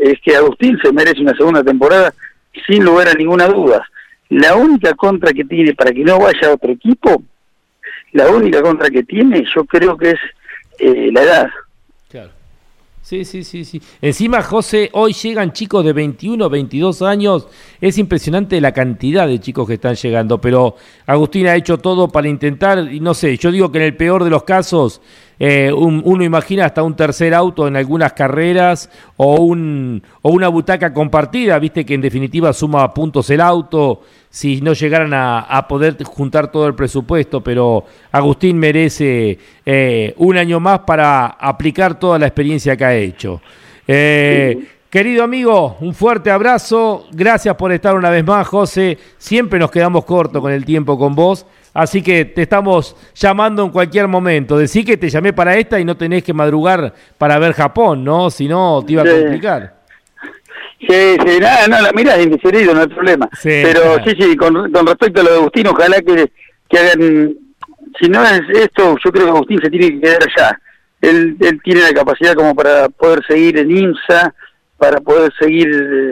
[0.00, 2.12] es que Agustín se merece una segunda temporada
[2.66, 3.88] sin lugar a ninguna duda.
[4.28, 7.22] La única contra que tiene para que no vaya a otro equipo,
[8.12, 10.20] la única contra que tiene yo creo que es
[10.78, 11.50] eh, la edad.
[13.02, 13.82] Sí, sí, sí, sí.
[14.00, 17.48] Encima, José, hoy llegan chicos de 21, 22 años.
[17.80, 22.28] Es impresionante la cantidad de chicos que están llegando, pero Agustín ha hecho todo para
[22.28, 25.00] intentar, y no sé, yo digo que en el peor de los casos,
[25.44, 31.58] eh, uno imagina hasta un tercer auto en algunas carreras o, un, una butaca compartida,
[31.58, 36.68] viste que en definitiva suma puntos el auto si no llegaran a, poder juntar todo
[36.68, 42.84] el presupuesto, pero Agustín merece eh, un año más para aplicar toda la experiencia que
[42.84, 43.42] ha hecho.
[43.88, 49.72] Eh, querido amigo, un fuerte abrazo, gracias por estar una vez más, José, siempre nos
[49.72, 51.44] quedamos cortos con el tiempo con vos.
[51.74, 54.58] Así que te estamos llamando en cualquier momento.
[54.58, 58.30] Decí que te llamé para esta y no tenés que madrugar para ver Japón, ¿no?
[58.30, 59.74] Si no, te iba a complicar.
[60.80, 63.28] Sí, sí, nada, no, la indiferido, no hay problema.
[63.42, 66.30] Pero sí, sí, con, respecto a lo de Agustín, ojalá que,
[66.68, 67.34] que hagan,
[68.00, 70.60] si no es esto, yo creo que Agustín se tiene que quedar allá.
[71.00, 74.34] Él, él tiene la capacidad como para poder seguir en IMSA,
[74.76, 75.68] para poder seguir,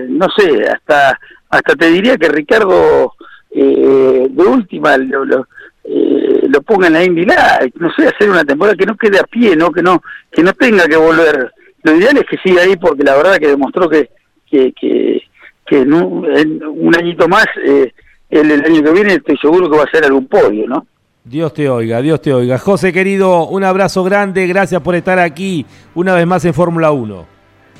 [0.08, 1.18] no sé, hasta
[1.50, 3.12] hasta te diría que Ricardo
[3.50, 5.48] eh, de última lo, lo,
[5.84, 9.24] eh, lo ponga en la Indy no sé, hacer una temporada que no quede a
[9.24, 11.52] pie, no que no que no tenga que volver.
[11.82, 14.10] Lo ideal es que siga ahí porque la verdad que demostró que
[14.50, 15.22] que, que,
[15.70, 17.92] en, un, añito más, eh,
[18.28, 20.86] el, el, año que viene estoy seguro que va a ser algún podio, ¿no?
[21.22, 22.58] Dios te oiga, Dios te oiga.
[22.58, 27.26] José querido, un abrazo grande, gracias por estar aquí una vez más en Fórmula 1.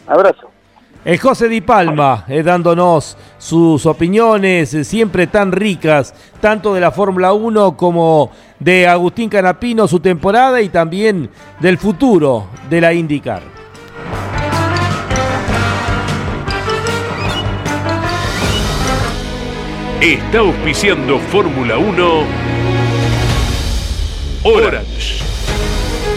[0.07, 0.50] Abrazo.
[1.03, 6.91] El José Di Palma, eh, dándonos sus opiniones eh, siempre tan ricas, tanto de la
[6.91, 13.43] Fórmula 1 como de Agustín Canapino, su temporada y también del futuro de la IndyCar.
[20.03, 22.25] Está auspiciando Fórmula 1
[24.45, 25.20] Orange.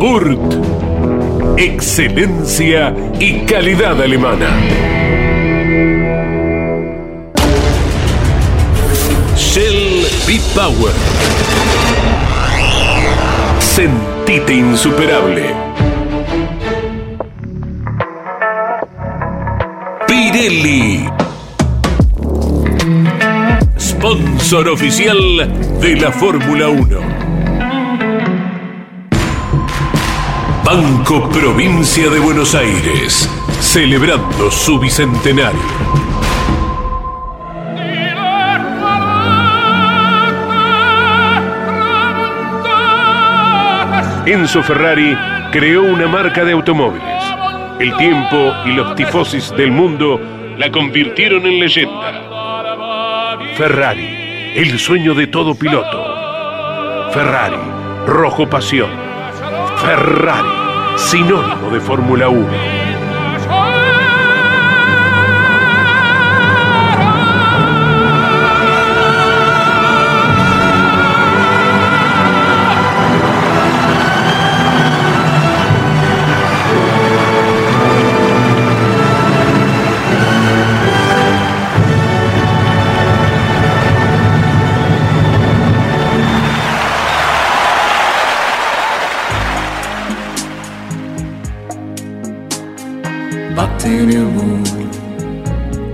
[0.00, 0.38] Burt.
[1.58, 4.48] Excelencia y calidad alemana.
[9.36, 10.94] Shell B-Power.
[13.58, 15.54] Sentite insuperable.
[20.08, 21.04] Pirelli.
[23.78, 27.09] Sponsor oficial de la Fórmula 1.
[30.72, 33.28] Banco Provincia de Buenos Aires,
[33.58, 35.58] celebrando su bicentenario.
[44.24, 45.18] Enzo Ferrari
[45.50, 47.24] creó una marca de automóviles.
[47.80, 50.20] El tiempo y los tifosis del mundo
[50.56, 52.12] la convirtieron en leyenda.
[53.56, 57.10] Ferrari, el sueño de todo piloto.
[57.12, 57.58] Ferrari,
[58.06, 58.90] rojo pasión.
[59.78, 60.59] Ferrari
[61.00, 62.79] sinónimo de Fórmula 1.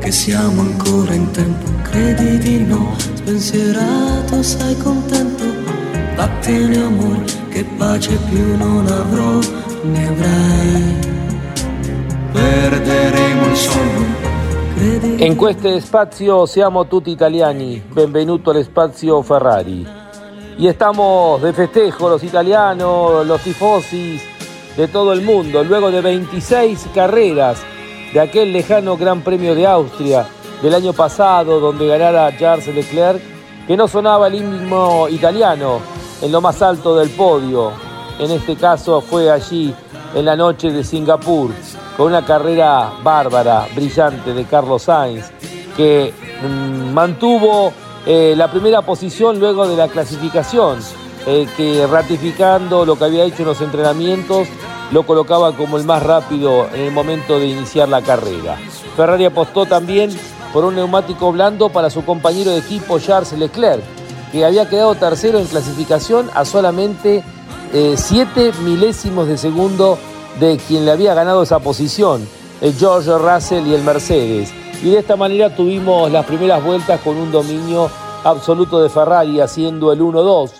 [0.00, 5.44] Che siamo ancora in tempo, credi di no, spensierato, sei contento,
[6.14, 7.64] vattene amor, che.
[15.18, 19.86] En questo spazio siamo tutti italiani, benvenuto al spazio Ferrari.
[20.58, 24.22] Y estamos de festejo los italianos, los tifosis
[24.76, 27.64] de todo el mundo, luego de 26 carreras
[28.12, 30.26] de aquel lejano Gran Premio de Austria
[30.62, 33.20] del año pasado donde ganara Charles Leclerc,
[33.66, 35.80] que no sonaba el himno italiano
[36.22, 37.72] en lo más alto del podio.
[38.18, 39.74] en este caso fue allí
[40.14, 41.50] en la noche de Singapur,
[41.96, 45.26] con una carrera bárbara, brillante de Carlos Sainz,
[45.76, 47.72] que mm, mantuvo
[48.06, 50.78] eh, la primera posición luego de la clasificación,
[51.26, 54.48] eh, que ratificando lo que había hecho en los entrenamientos,
[54.92, 58.56] lo colocaba como el más rápido en el momento de iniciar la carrera.
[58.96, 60.10] Ferrari apostó también
[60.52, 63.82] por un neumático blando para su compañero de equipo Charles Leclerc,
[64.32, 67.22] que había quedado tercero en clasificación a solamente
[67.72, 69.98] 7 eh, milésimos de segundo
[70.40, 72.26] de quien le había ganado esa posición,
[72.60, 74.52] el George Russell y el Mercedes.
[74.82, 77.90] Y de esta manera tuvimos las primeras vueltas con un dominio
[78.24, 80.50] absoluto de Ferrari haciendo el 1-2.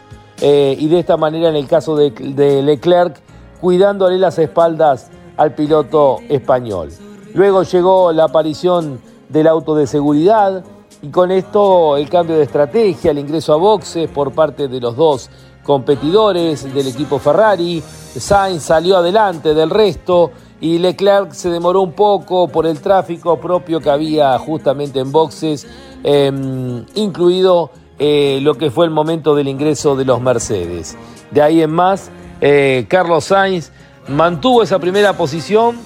[0.41, 3.26] Eh, y de esta manera en el caso de, de Leclerc
[3.61, 6.91] cuidándole las espaldas al piloto español.
[7.35, 10.65] Luego llegó la aparición del auto de seguridad
[11.03, 14.97] y con esto el cambio de estrategia, el ingreso a boxes por parte de los
[14.97, 15.29] dos
[15.63, 17.83] competidores del equipo Ferrari.
[17.83, 20.31] Sainz salió adelante del resto
[20.61, 25.67] y Leclerc se demoró un poco por el tráfico propio que había justamente en boxes,
[26.03, 30.97] em, incluido eh, lo que fue el momento del ingreso de los Mercedes.
[31.31, 33.71] De ahí en más, eh, Carlos Sainz
[34.09, 35.79] mantuvo esa primera posición,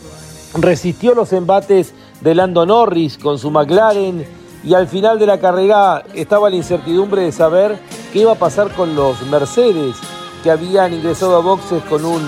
[0.59, 4.27] resistió los embates de Lando Norris con su McLaren
[4.63, 7.79] y al final de la carrera estaba la incertidumbre de saber
[8.13, 9.97] qué iba a pasar con los Mercedes
[10.43, 12.23] que habían ingresado a boxes con un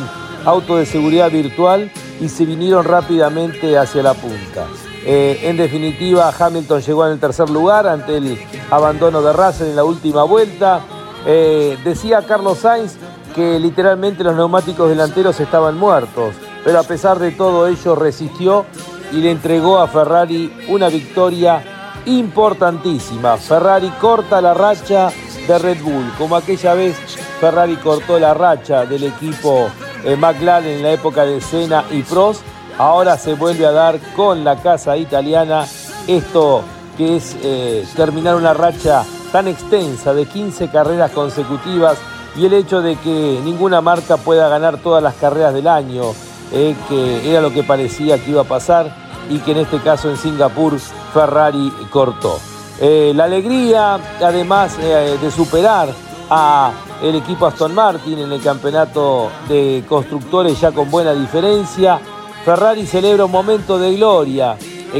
[0.44, 4.66] auto de seguridad virtual y se vinieron rápidamente hacia la punta.
[5.04, 8.38] Eh, en definitiva, Hamilton llegó en el tercer lugar ante el
[8.70, 10.80] abandono de Russell en la última vuelta.
[11.26, 12.96] Eh, decía Carlos Sainz
[13.32, 18.64] que literalmente los neumáticos delanteros estaban muertos, pero a pesar de todo ello resistió
[19.12, 21.62] y le entregó a Ferrari una victoria
[22.06, 23.36] importantísima.
[23.36, 25.10] Ferrari corta la racha
[25.46, 26.96] de Red Bull, como aquella vez
[27.40, 29.68] Ferrari cortó la racha del equipo
[30.04, 32.42] eh, McLaren en la época de Senna y Prost,
[32.78, 35.66] ahora se vuelve a dar con la casa italiana
[36.06, 36.62] esto
[36.96, 41.98] que es eh, terminar una racha tan extensa de 15 carreras consecutivas
[42.36, 46.02] y el hecho de que ninguna marca pueda ganar todas las carreras del año,
[46.52, 48.94] eh, que era lo que parecía que iba a pasar
[49.30, 50.78] y que en este caso en Singapur
[51.12, 52.38] Ferrari cortó.
[52.80, 55.88] Eh, la alegría, además eh, de superar
[56.30, 56.72] a
[57.02, 62.00] equipo Aston Martin en el campeonato de constructores ya con buena diferencia,
[62.44, 64.56] Ferrari celebra un momento de gloria.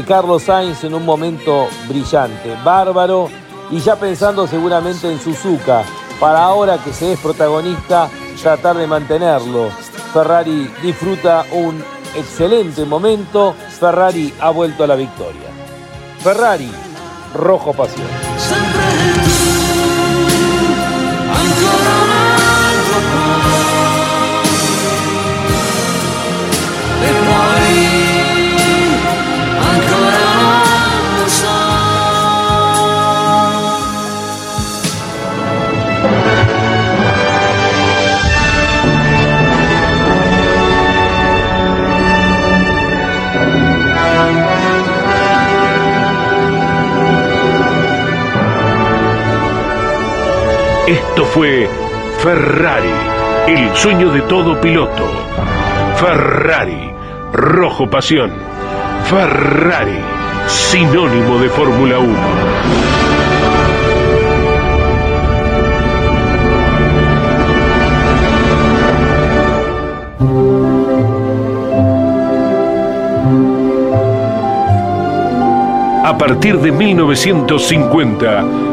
[0.07, 3.29] Carlos Sainz en un momento brillante, bárbaro,
[3.69, 5.83] y ya pensando seguramente en Suzuka,
[6.23, 8.09] para ahora que se es protagonista,
[8.41, 9.69] tratar de mantenerlo.
[10.13, 11.83] Ferrari disfruta un
[12.15, 15.49] excelente momento, Ferrari ha vuelto a la victoria.
[16.19, 16.71] Ferrari,
[17.33, 18.32] rojo pasión.
[50.87, 51.69] Esto fue
[52.17, 52.89] Ferrari,
[53.47, 55.09] el sueño de todo piloto.
[55.95, 56.91] Ferrari,
[57.31, 58.33] rojo pasión.
[59.05, 59.97] Ferrari,
[60.45, 62.13] sinónimo de Fórmula 1.
[76.03, 78.72] A partir de 1950,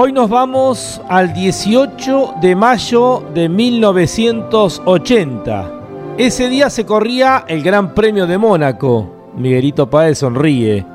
[0.00, 5.72] Hoy nos vamos al 18 de mayo de 1980.
[6.16, 9.32] Ese día se corría el Gran Premio de Mónaco.
[9.34, 10.86] Miguelito Páez sonríe.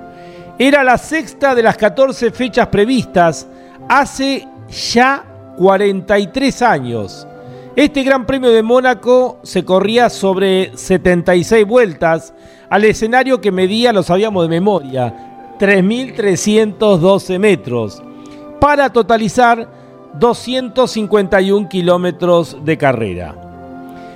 [0.58, 3.46] Era la sexta de las 14 fechas previstas
[3.90, 4.48] hace
[4.94, 5.26] ya
[5.58, 7.28] 43 años.
[7.76, 12.34] Este Gran Premio de Mónaco se corría sobre 76 vueltas
[12.70, 18.02] al escenario que medía, lo sabíamos de memoria, 3.312 metros,
[18.64, 19.68] para totalizar
[20.18, 23.36] 251 kilómetros de carrera.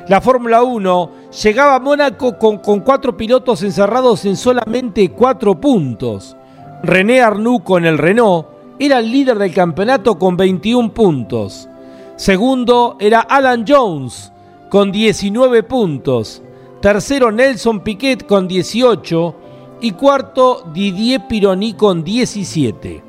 [0.08, 1.12] La Fórmula 1
[1.44, 6.38] llegaba a Mónaco con, cuatro pilotos encerrados en solamente cuatro puntos.
[6.82, 8.48] René Arnoux con el Renault
[8.80, 11.68] era el líder del campeonato con 21 puntos.
[12.16, 14.32] Segundo era Alan Jones
[14.70, 16.42] con 19 puntos.
[16.82, 19.36] Tercero Nelson Piquet con 18
[19.82, 23.07] y cuarto Didier Pironi con 17.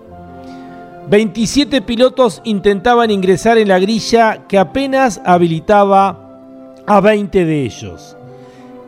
[1.09, 8.15] 27 pilotos intentaban ingresar en la grilla que apenas habilitaba a 20 de ellos.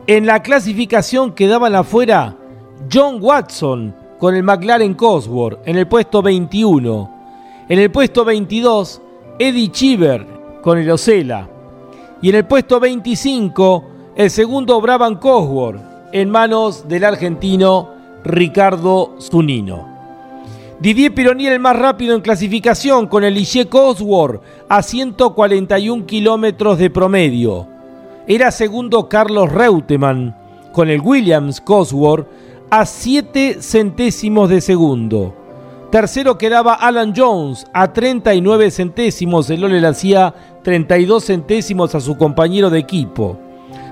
[0.05, 2.35] En la clasificación quedaban afuera
[2.93, 7.09] John Watson con el McLaren Cosworth en el puesto 21.
[7.67, 9.01] En el puesto 22,
[9.39, 10.27] Eddie Cheever
[10.61, 11.49] con el Ocela.
[12.21, 17.89] Y en el puesto 25, el segundo Brabham Cosworth en manos del argentino
[18.23, 19.90] Ricardo Zunino.
[20.81, 26.89] Didier Pironi el más rápido en clasificación con el Ligier Cosworth a 141 kilómetros de
[26.89, 27.67] promedio.
[28.25, 30.35] Era segundo Carlos Reutemann
[30.73, 32.27] con el Williams Cosworth
[32.71, 35.35] a 7 centésimos de segundo.
[35.91, 39.51] Tercero quedaba Alan Jones a 39 centésimos.
[39.51, 43.37] El Lole le hacía 32 centésimos a su compañero de equipo.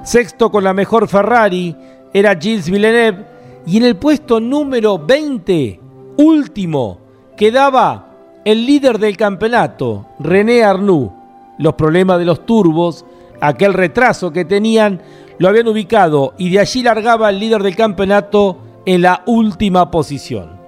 [0.04, 1.76] Sexto con la mejor Ferrari
[2.12, 3.28] era Gilles Villeneuve.
[3.68, 5.89] Y en el puesto número 20
[6.20, 7.00] último
[7.38, 8.08] quedaba
[8.44, 11.12] el líder del campeonato, René Arnoux.
[11.58, 13.06] Los problemas de los turbos,
[13.40, 15.02] aquel retraso que tenían,
[15.38, 20.60] lo habían ubicado y de allí largaba el líder del campeonato en la última posición.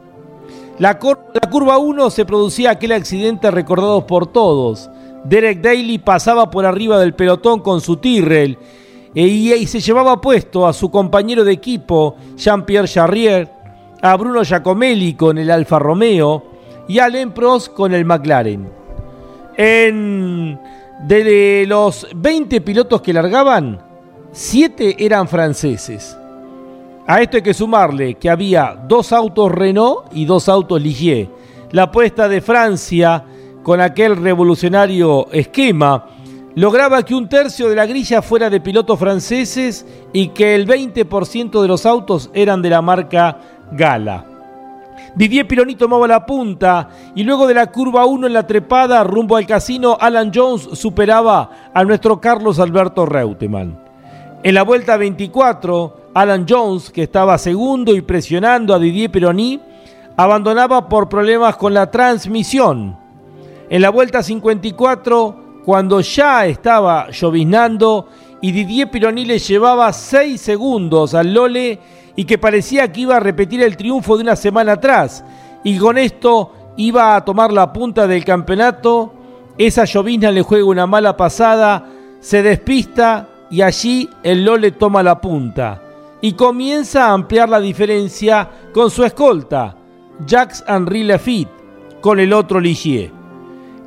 [0.80, 4.90] La, curva 1 se producía aquel accidente recordado por todos.
[5.26, 8.58] Derek Daly pasaba por arriba del pelotón con su Tyrrell
[9.14, 13.61] e, y se llevaba puesto a su compañero de equipo, Jean-Pierre Charrier,
[14.02, 16.44] a Bruno Giacomelli con el Alfa Romeo
[16.88, 18.68] y a Alain Prost con el McLaren.
[19.58, 20.60] En,
[21.08, 23.80] de los 20 pilotos que largaban,
[24.32, 26.18] 7 eran franceses.
[27.06, 31.30] A esto hay que sumarle que había dos autos Renault y dos autos Ligier.
[31.72, 33.24] La apuesta de Francia
[33.64, 36.08] con aquel revolucionario esquema
[36.56, 41.62] lograba que un tercio de la grilla fuera de pilotos franceses y que el 20%
[41.62, 44.26] de los autos eran de la marca Gala.
[45.16, 49.36] Didier Pironi tomaba la punta y luego de la curva 1 en la trepada rumbo
[49.36, 53.78] al casino, Alan Jones superaba a nuestro Carlos Alberto Reutemann.
[54.44, 59.60] En la vuelta 24, Alan Jones, que estaba segundo y presionando a Didier Pironi,
[60.16, 62.98] abandonaba por problemas con la transmisión.
[63.70, 68.08] En la vuelta 54, cuando ya estaba lloviznando
[68.42, 71.80] y Didier Pironi le llevaba 6 segundos al Lole,
[72.16, 75.24] y que parecía que iba a repetir el triunfo de una semana atrás.
[75.64, 79.14] Y con esto iba a tomar la punta del campeonato,
[79.58, 81.86] esa llovizna le juega una mala pasada,
[82.20, 85.82] se despista y allí el Lole toma la punta.
[86.22, 89.76] Y comienza a ampliar la diferencia con su escolta,
[90.26, 91.52] Jacques Henri Lafitte,
[92.00, 93.12] con el otro Ligier.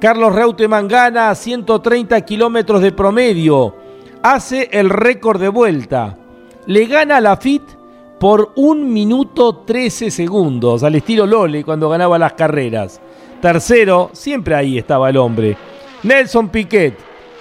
[0.01, 3.75] Carlos Reutemann gana a 130 kilómetros de promedio,
[4.23, 6.19] hace el récord de vuelta,
[6.67, 7.77] le gana a Lafitte
[8.19, 13.01] por un minuto 13 segundos, al estilo Lole cuando ganaba las carreras.
[13.41, 15.57] Tercero, siempre ahí estaba el hombre.
[16.03, 16.97] Nelson Piquet,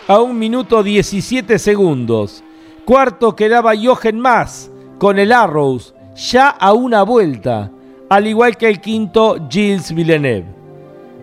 [0.07, 2.43] a un minuto 17 segundos.
[2.85, 7.71] Cuarto quedaba Jochen Mass con el Arrows, ya a una vuelta,
[8.09, 10.47] al igual que el quinto Gilles Villeneuve.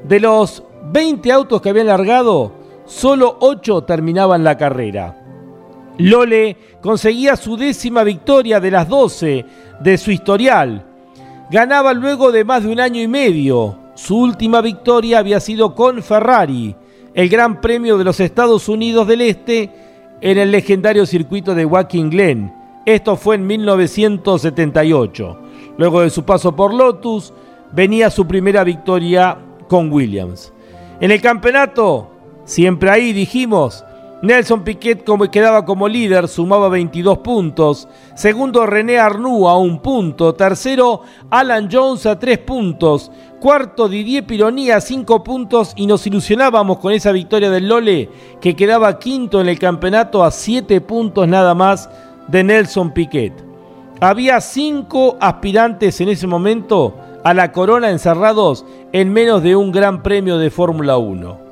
[0.04, 2.52] De los 20 autos que habían largado,
[2.86, 5.19] solo 8 terminaban la carrera.
[6.00, 9.44] Lole conseguía su décima victoria de las 12
[9.80, 10.84] de su historial.
[11.50, 13.76] Ganaba luego de más de un año y medio.
[13.94, 16.74] Su última victoria había sido con Ferrari,
[17.12, 19.70] el Gran Premio de los Estados Unidos del Este
[20.22, 22.52] en el legendario circuito de Watkins Glen.
[22.86, 25.38] Esto fue en 1978.
[25.76, 27.34] Luego de su paso por Lotus,
[27.72, 29.36] venía su primera victoria
[29.68, 30.52] con Williams.
[31.00, 32.10] En el campeonato,
[32.44, 33.84] siempre ahí dijimos,
[34.22, 37.88] Nelson Piquet como quedaba como líder, sumaba 22 puntos.
[38.14, 40.34] Segundo René Arnoux a un punto.
[40.34, 41.00] Tercero
[41.30, 43.10] Alan Jones a 3 puntos.
[43.40, 48.10] Cuarto Didier Pironi a 5 puntos y nos ilusionábamos con esa victoria del Lole
[48.42, 51.88] que quedaba quinto en el campeonato a 7 puntos nada más
[52.28, 53.32] de Nelson Piquet.
[54.02, 56.94] Había 5 aspirantes en ese momento
[57.24, 61.49] a la corona encerrados en menos de un gran premio de Fórmula 1.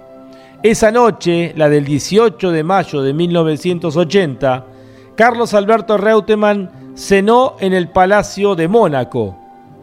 [0.62, 4.66] Esa noche, la del 18 de mayo de 1980,
[5.14, 9.36] Carlos Alberto Reutemann cenó en el Palacio de Mónaco.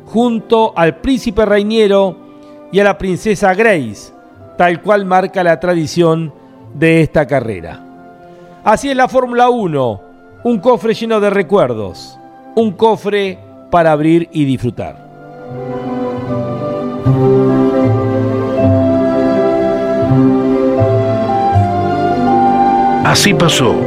[0.06, 2.16] junto al príncipe Reiniero
[2.72, 4.14] y a la princesa Grace,
[4.56, 6.32] tal cual marca la tradición
[6.76, 7.82] de esta carrera.
[8.64, 10.02] Así es la Fórmula 1,
[10.44, 12.20] un cofre lleno de recuerdos,
[12.56, 13.40] un cofre
[13.72, 15.04] para abrir y disfrutar.
[23.06, 23.80] Así pasó.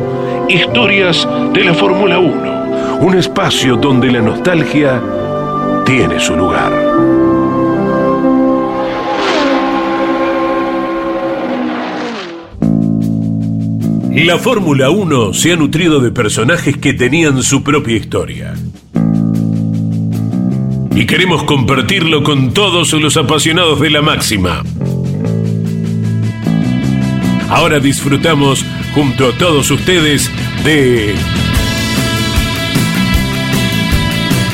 [0.48, 2.98] Historias de la Fórmula 1.
[3.00, 5.02] Un espacio donde la nostalgia
[5.84, 6.72] tiene su lugar.
[14.12, 18.54] La Fórmula 1 se ha nutrido de personajes que tenían su propia historia.
[20.94, 24.62] Y queremos compartirlo con todos los apasionados de la máxima.
[27.50, 28.64] Ahora disfrutamos
[28.94, 30.30] junto a todos ustedes
[30.64, 31.14] de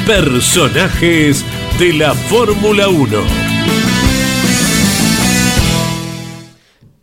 [0.07, 1.45] personajes
[1.79, 3.19] de la Fórmula 1.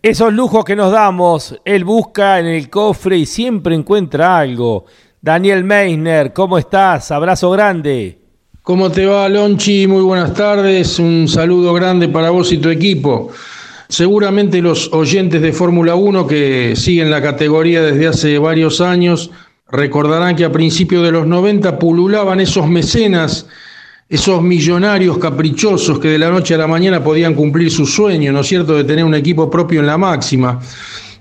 [0.04, 4.86] Esos lujos que nos damos, él busca en el cofre y siempre encuentra algo.
[5.22, 7.12] Daniel Meisner, ¿cómo estás?
[7.12, 8.20] Abrazo grande.
[8.64, 9.88] ¿Cómo te va, Lonchi?
[9.88, 10.98] Muy buenas tardes.
[11.00, 13.30] Un saludo grande para vos y tu equipo.
[13.92, 19.32] Seguramente los oyentes de Fórmula 1 que siguen la categoría desde hace varios años
[19.70, 23.48] recordarán que a principios de los 90 pululaban esos mecenas,
[24.08, 28.40] esos millonarios caprichosos que de la noche a la mañana podían cumplir su sueño, ¿no
[28.40, 30.62] es cierto?, de tener un equipo propio en la máxima.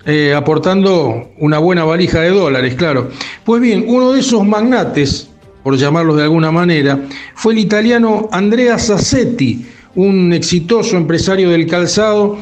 [0.07, 3.11] Eh, aportando una buena valija de dólares, claro.
[3.43, 5.29] Pues bien, uno de esos magnates,
[5.65, 7.01] por llamarlos de alguna manera,
[7.35, 9.67] fue el italiano Andrea Sassetti,
[9.97, 12.39] un exitoso empresario del calzado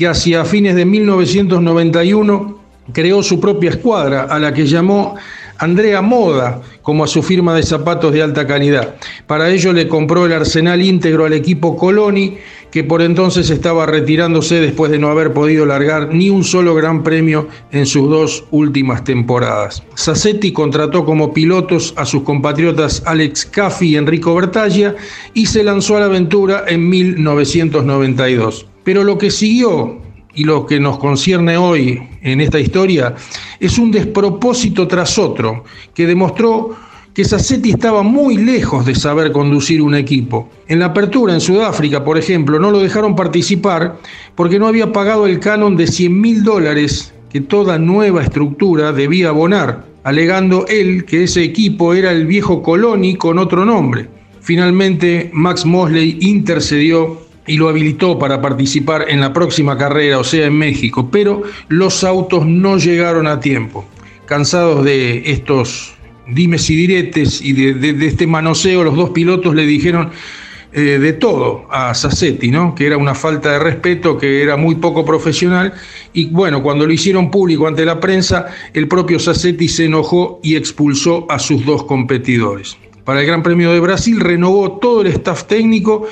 [0.00, 2.58] que hacia fines de 1991
[2.94, 5.16] creó su propia escuadra, a la que llamó
[5.58, 8.94] Andrea Moda, como a su firma de zapatos de alta calidad.
[9.26, 12.38] Para ello le compró el arsenal íntegro al equipo Coloni,
[12.70, 17.02] que por entonces estaba retirándose después de no haber podido largar ni un solo gran
[17.02, 19.82] premio en sus dos últimas temporadas.
[19.96, 24.96] Sassetti contrató como pilotos a sus compatriotas Alex Caffi y Enrico Bertaglia
[25.34, 28.69] y se lanzó a la aventura en 1992.
[28.84, 30.00] Pero lo que siguió
[30.34, 33.14] y lo que nos concierne hoy en esta historia
[33.58, 35.64] es un despropósito tras otro
[35.94, 36.76] que demostró
[37.14, 40.48] que Sassetti estaba muy lejos de saber conducir un equipo.
[40.68, 43.98] En la apertura en Sudáfrica, por ejemplo, no lo dejaron participar
[44.36, 49.28] porque no había pagado el canon de 100 mil dólares que toda nueva estructura debía
[49.28, 54.08] abonar, alegando él que ese equipo era el viejo Coloni con otro nombre.
[54.40, 57.18] Finalmente, Max Mosley intercedió
[57.50, 62.04] y lo habilitó para participar en la próxima carrera, o sea, en México, pero los
[62.04, 63.84] autos no llegaron a tiempo.
[64.26, 65.92] Cansados de estos
[66.28, 70.10] dimes y diretes y de, este manoseo, los dos pilotos le dijeron
[70.72, 72.72] eh, de todo a Sassetti, ¿no?
[72.76, 75.74] que era una falta de respeto, que era muy poco profesional,
[76.12, 80.54] y bueno, cuando lo hicieron público ante la prensa, el propio Sassetti se enojó y
[80.54, 82.78] expulsó a sus dos competidores.
[83.04, 86.06] Para el Gran Premio de Brasil renovó todo el staff técnico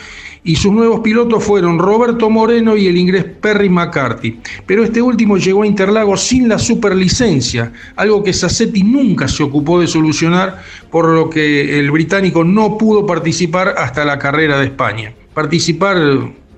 [0.45, 4.39] y sus nuevos pilotos fueron Roberto Moreno y el inglés Perry McCarthy.
[4.67, 9.81] Pero este último llegó a Interlagos sin la superlicencia, algo que Sassetti nunca se ocupó
[9.81, 15.13] de solucionar, por lo que el británico no pudo participar hasta la carrera de España.
[15.35, 15.97] Participar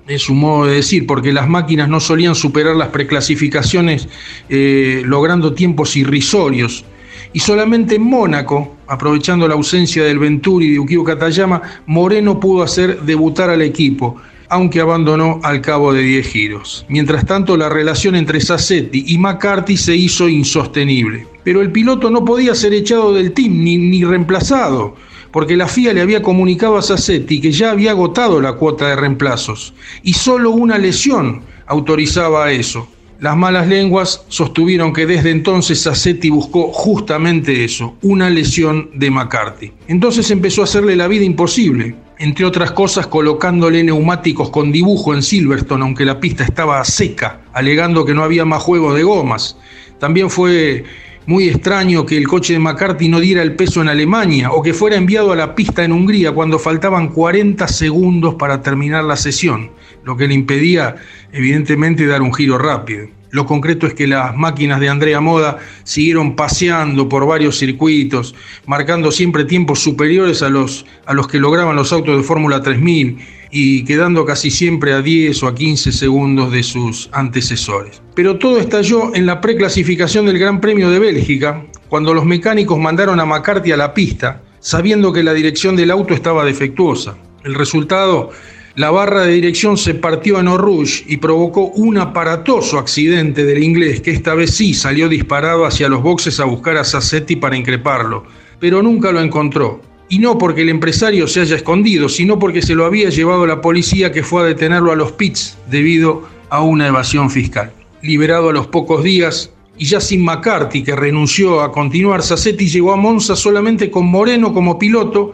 [0.07, 4.07] es un modo de decir, porque las máquinas no solían superar las preclasificaciones
[4.49, 6.85] eh, logrando tiempos irrisorios
[7.33, 12.63] y solamente en Mónaco, aprovechando la ausencia del Venturi y de Ukio Katayama, Moreno pudo
[12.63, 14.17] hacer debutar al equipo,
[14.49, 16.85] aunque abandonó al cabo de 10 giros.
[16.89, 21.25] Mientras tanto, la relación entre Sassetti y McCarthy se hizo insostenible.
[21.45, 24.95] Pero el piloto no podía ser echado del team ni, ni reemplazado,
[25.31, 28.97] porque la FIA le había comunicado a Sassetti que ya había agotado la cuota de
[28.97, 29.73] reemplazos,
[30.03, 32.89] y solo una lesión autorizaba eso.
[33.21, 39.73] Las malas lenguas sostuvieron que desde entonces Sassetti buscó justamente eso, una lesión de McCarthy.
[39.87, 45.21] Entonces empezó a hacerle la vida imposible, entre otras cosas colocándole neumáticos con dibujo en
[45.21, 49.55] Silverstone, aunque la pista estaba seca, alegando que no había más juego de gomas.
[49.99, 50.83] También fue
[51.27, 54.73] muy extraño que el coche de McCarthy no diera el peso en Alemania o que
[54.73, 59.69] fuera enviado a la pista en Hungría cuando faltaban 40 segundos para terminar la sesión,
[60.03, 60.95] lo que le impedía
[61.31, 63.07] evidentemente dar un giro rápido.
[63.31, 68.35] Lo concreto es que las máquinas de Andrea Moda siguieron paseando por varios circuitos,
[68.65, 73.19] marcando siempre tiempos superiores a los, a los que lograban los autos de Fórmula 3000
[73.49, 78.01] y quedando casi siempre a 10 o a 15 segundos de sus antecesores.
[78.15, 83.19] Pero todo estalló en la preclasificación del Gran Premio de Bélgica, cuando los mecánicos mandaron
[83.21, 87.17] a McCarthy a la pista, sabiendo que la dirección del auto estaba defectuosa.
[87.43, 88.31] El resultado,
[88.75, 93.99] la barra de dirección se partió en Oruge y provocó un aparatoso accidente del inglés
[93.99, 98.23] que esta vez sí salió disparado hacia los boxes a buscar a Sassetti para increparlo,
[98.61, 99.81] pero nunca lo encontró.
[100.07, 103.59] Y no porque el empresario se haya escondido, sino porque se lo había llevado la
[103.59, 107.73] policía que fue a detenerlo a los pits debido a una evasión fiscal.
[108.01, 112.93] Liberado a los pocos días, y ya sin McCarthy, que renunció a continuar, Sassetti llegó
[112.93, 115.33] a Monza solamente con Moreno como piloto,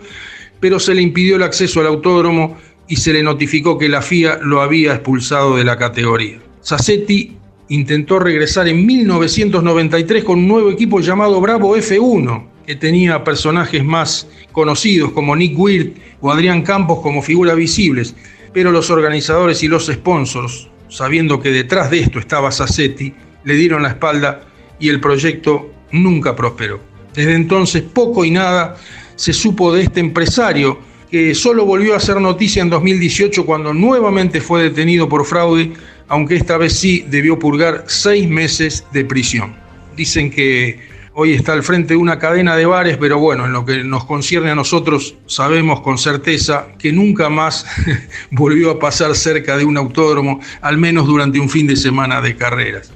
[0.59, 2.57] pero se le impidió el acceso al autódromo
[2.87, 6.39] y se le notificó que la FIA lo había expulsado de la categoría.
[6.61, 7.37] Sassetti
[7.69, 14.27] intentó regresar en 1993 con un nuevo equipo llamado Bravo F1, que tenía personajes más
[14.51, 18.15] conocidos como Nick Weir o Adrián Campos como figuras visibles,
[18.53, 23.13] pero los organizadores y los sponsors, sabiendo que detrás de esto estaba Sassetti,
[23.43, 24.41] le dieron la espalda
[24.79, 26.79] y el proyecto nunca prosperó.
[27.13, 28.77] Desde entonces poco y nada
[29.15, 30.79] se supo de este empresario
[31.09, 35.71] que solo volvió a hacer noticia en 2018 cuando nuevamente fue detenido por fraude,
[36.07, 39.55] aunque esta vez sí debió purgar seis meses de prisión.
[39.95, 40.79] Dicen que
[41.13, 44.05] hoy está al frente de una cadena de bares, pero bueno, en lo que nos
[44.05, 47.65] concierne a nosotros sabemos con certeza que nunca más
[48.31, 52.35] volvió a pasar cerca de un autódromo, al menos durante un fin de semana de
[52.35, 52.91] carreras.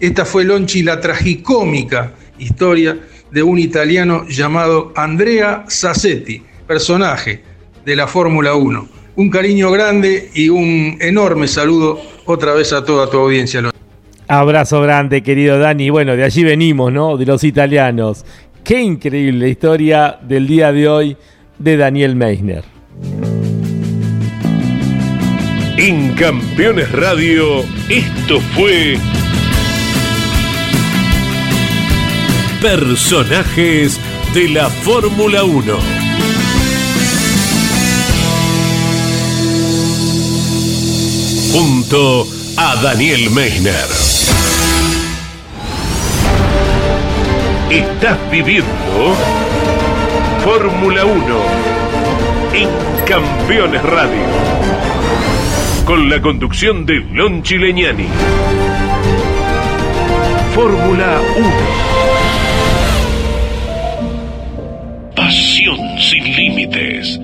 [0.00, 2.98] Esta fue Lonchi la tragicómica historia
[3.30, 6.42] de un italiano llamado Andrea Sassetti,
[6.72, 7.42] personaje
[7.84, 8.88] de la Fórmula 1.
[9.16, 13.60] Un cariño grande y un enorme saludo otra vez a toda tu audiencia.
[14.26, 15.90] Abrazo grande, querido Dani.
[15.90, 17.18] Bueno, de allí venimos, ¿no?
[17.18, 18.24] De los italianos.
[18.64, 21.16] Qué increíble historia del día de hoy
[21.58, 22.64] de Daniel Meisner.
[25.76, 28.96] En Campeones Radio, esto fue
[32.62, 34.00] Personajes
[34.32, 36.02] de la Fórmula 1.
[41.52, 42.26] Junto
[42.56, 43.74] a Daniel Meissner.
[47.70, 49.14] Estás viviendo
[50.42, 51.12] Fórmula 1
[52.54, 52.68] en
[53.04, 54.24] Campeones Radio.
[55.84, 58.08] Con la conducción de Lon Chileñani.
[60.54, 61.48] Fórmula 1.
[65.14, 67.21] Pasión sin límites.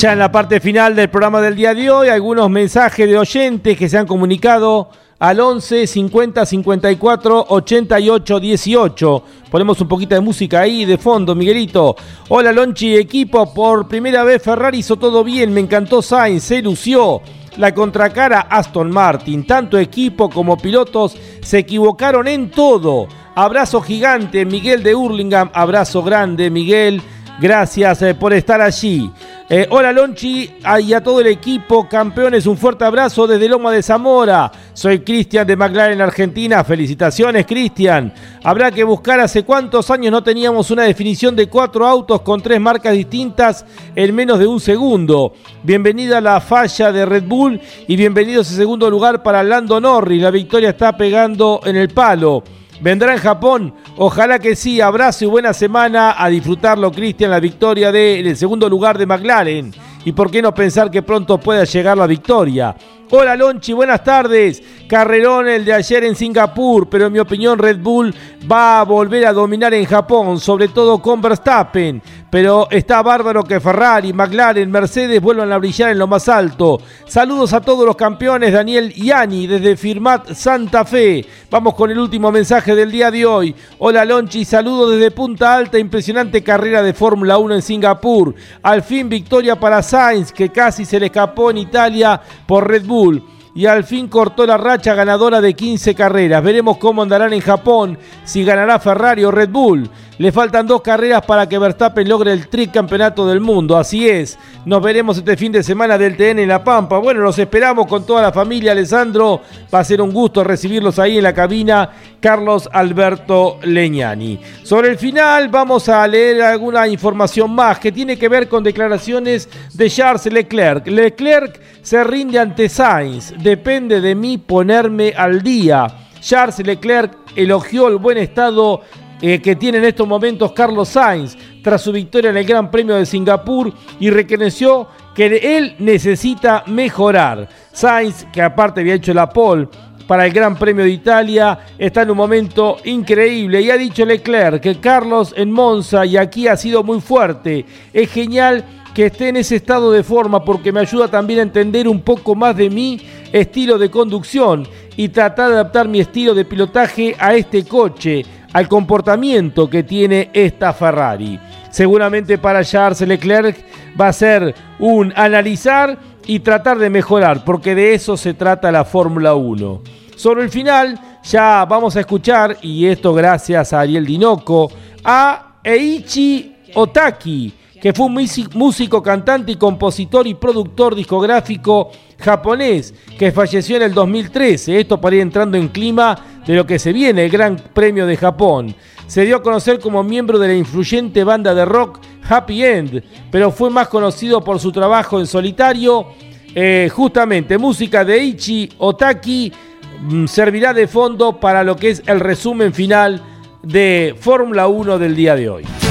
[0.00, 3.76] Ya en la parte final del programa del día de hoy, algunos mensajes de oyentes
[3.76, 4.88] que se han comunicado
[5.18, 9.24] al 11 50 54 88 18.
[9.50, 11.96] Ponemos un poquito de música ahí de fondo, Miguelito.
[12.30, 17.20] Hola Lonchi, equipo, por primera vez Ferrari hizo todo bien, me encantó Sainz, se lució
[17.58, 19.46] la contracara Aston Martin.
[19.46, 23.06] Tanto equipo como pilotos se equivocaron en todo.
[23.34, 25.50] Abrazo gigante, Miguel de Hurlingham.
[25.52, 27.02] Abrazo grande, Miguel.
[27.40, 29.10] Gracias eh, por estar allí.
[29.48, 30.50] Eh, hola Lonchi
[30.82, 34.52] y a todo el equipo, campeones, un fuerte abrazo desde Loma de Zamora.
[34.74, 36.62] Soy Cristian de McLaren Argentina.
[36.62, 38.12] Felicitaciones, Cristian.
[38.44, 42.60] Habrá que buscar hace cuántos años no teníamos una definición de cuatro autos con tres
[42.60, 43.64] marcas distintas
[43.96, 45.32] en menos de un segundo.
[45.62, 50.20] Bienvenida a la falla de Red Bull y bienvenidos a segundo lugar para Lando Norris.
[50.20, 52.44] La victoria está pegando en el palo.
[52.80, 53.74] ¿Vendrá en Japón?
[53.96, 54.80] Ojalá que sí.
[54.80, 56.14] Abrazo y buena semana.
[56.16, 59.72] A disfrutarlo, Cristian, la victoria del segundo lugar de McLaren.
[60.04, 62.74] Y por qué no pensar que pronto pueda llegar la victoria.
[63.10, 64.62] Hola Lonchi, buenas tardes.
[64.90, 68.12] Carrerón el de ayer en Singapur, pero en mi opinión Red Bull
[68.50, 72.02] va a volver a dominar en Japón, sobre todo con Verstappen.
[72.28, 76.80] Pero está bárbaro que Ferrari, McLaren, Mercedes vuelvan a brillar en lo más alto.
[77.06, 81.24] Saludos a todos los campeones, Daniel Yani desde Firmat Santa Fe.
[81.48, 83.54] Vamos con el último mensaje del día de hoy.
[83.78, 88.34] Hola Lonchi, saludos desde Punta Alta, impresionante carrera de Fórmula 1 en Singapur.
[88.60, 93.22] Al fin victoria para Sainz, que casi se le escapó en Italia por Red Bull
[93.54, 96.42] y al fin cortó la racha ganadora de 15 carreras.
[96.42, 99.90] Veremos cómo andarán en Japón, si ganará Ferrari o Red Bull.
[100.20, 103.78] Le faltan dos carreras para que Verstappen logre el tricampeonato del mundo.
[103.78, 104.38] Así es.
[104.66, 106.98] Nos veremos este fin de semana del TN en La Pampa.
[106.98, 109.40] Bueno, los esperamos con toda la familia, Alessandro.
[109.74, 111.88] Va a ser un gusto recibirlos ahí en la cabina.
[112.20, 114.38] Carlos Alberto Leñani.
[114.62, 119.48] Sobre el final vamos a leer alguna información más que tiene que ver con declaraciones
[119.72, 120.86] de Charles Leclerc.
[120.86, 123.32] Leclerc se rinde ante Sainz.
[123.38, 125.86] Depende de mí ponerme al día.
[126.20, 128.82] Charles Leclerc elogió el buen estado
[129.22, 132.96] eh, que tiene en estos momentos Carlos Sainz tras su victoria en el Gran Premio
[132.96, 137.48] de Singapur y reconoció que él necesita mejorar.
[137.72, 139.68] Sainz, que aparte había hecho la pole,
[140.10, 141.56] para el Gran Premio de Italia.
[141.78, 146.48] Está en un momento increíble y ha dicho Leclerc que Carlos en Monza y aquí
[146.48, 147.64] ha sido muy fuerte.
[147.92, 151.86] Es genial que esté en ese estado de forma porque me ayuda también a entender
[151.86, 153.00] un poco más de mi
[153.32, 154.66] estilo de conducción
[154.96, 160.30] y tratar de adaptar mi estilo de pilotaje a este coche, al comportamiento que tiene
[160.32, 161.38] esta Ferrari.
[161.70, 163.56] Seguramente para Charles Leclerc
[164.00, 168.84] va a ser un analizar y tratar de mejorar, porque de eso se trata la
[168.84, 169.82] Fórmula 1.
[170.16, 174.70] Sobre el final, ya vamos a escuchar, y esto gracias a Ariel Dinoco,
[175.04, 183.32] a Eiichi Otaki, que fue un músico, cantante y compositor y productor discográfico japonés que
[183.32, 184.80] falleció en el 2013.
[184.80, 188.16] Esto para ir entrando en clima de lo que se viene, el Gran Premio de
[188.16, 188.74] Japón.
[189.06, 193.52] Se dio a conocer como miembro de la influyente banda de rock Happy End, pero
[193.52, 196.08] fue más conocido por su trabajo en solitario.
[196.52, 199.52] Eh, justamente, música de Ichi Otaki
[200.00, 203.22] mm, servirá de fondo para lo que es el resumen final
[203.62, 205.89] de Fórmula 1 del día de hoy.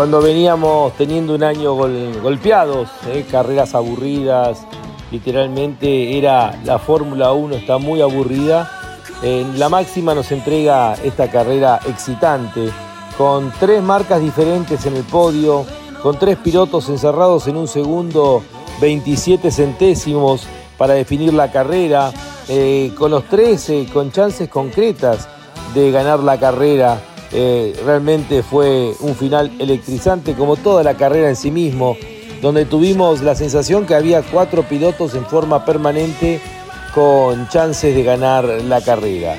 [0.00, 3.26] Cuando veníamos teniendo un año golpeados, ¿eh?
[3.30, 4.66] carreras aburridas,
[5.10, 8.96] literalmente era la Fórmula 1 está muy aburrida.
[9.22, 12.70] la máxima nos entrega esta carrera excitante,
[13.18, 15.66] con tres marcas diferentes en el podio,
[16.02, 18.42] con tres pilotos encerrados en un segundo
[18.80, 20.46] 27 centésimos
[20.78, 22.10] para definir la carrera,
[22.48, 25.28] eh, con los tres eh, con chances concretas
[25.74, 26.98] de ganar la carrera.
[27.32, 31.96] Eh, realmente fue un final electrizante como toda la carrera en sí mismo,
[32.42, 36.40] donde tuvimos la sensación que había cuatro pilotos en forma permanente
[36.94, 39.36] con chances de ganar la carrera.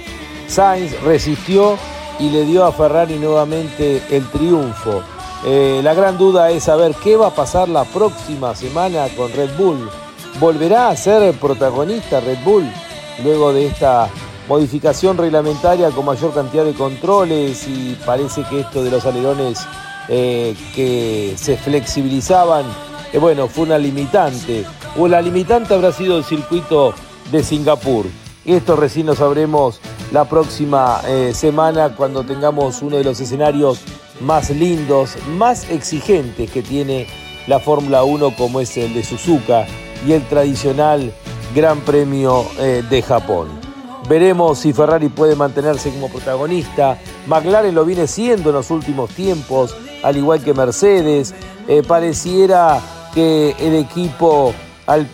[0.47, 1.77] Sainz resistió
[2.19, 5.01] y le dio a Ferrari nuevamente el triunfo.
[5.43, 9.57] Eh, la gran duda es saber qué va a pasar la próxima semana con Red
[9.57, 9.89] Bull.
[10.39, 12.71] ¿Volverá a ser protagonista Red Bull
[13.23, 14.07] luego de esta
[14.47, 19.65] modificación reglamentaria con mayor cantidad de controles y parece que esto de los alerones
[20.09, 22.65] eh, que se flexibilizaban,
[23.13, 24.65] eh, bueno, fue una limitante.
[24.97, 26.93] O la limitante habrá sido el circuito
[27.31, 28.07] de Singapur.
[28.43, 29.79] Esto recién lo sabremos
[30.11, 33.79] la próxima eh, semana cuando tengamos uno de los escenarios
[34.19, 37.07] más lindos, más exigentes que tiene
[37.47, 39.65] la Fórmula 1 como es el de Suzuka
[40.05, 41.13] y el tradicional
[41.55, 43.60] Gran Premio de Japón.
[44.09, 46.97] Veremos si Ferrari puede mantenerse como protagonista.
[47.27, 51.33] McLaren lo viene siendo en los últimos tiempos, al igual que Mercedes.
[51.67, 52.79] Eh, pareciera
[53.13, 54.53] que el equipo,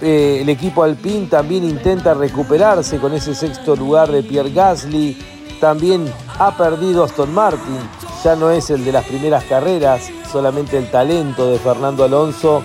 [0.01, 5.17] eh, el equipo Alpine también intenta recuperarse con ese sexto lugar de Pierre Gasly.
[5.59, 6.05] También
[6.39, 7.79] ha perdido Aston Martin,
[8.23, 12.61] ya no es el de las primeras carreras, solamente el talento de Fernando Alonso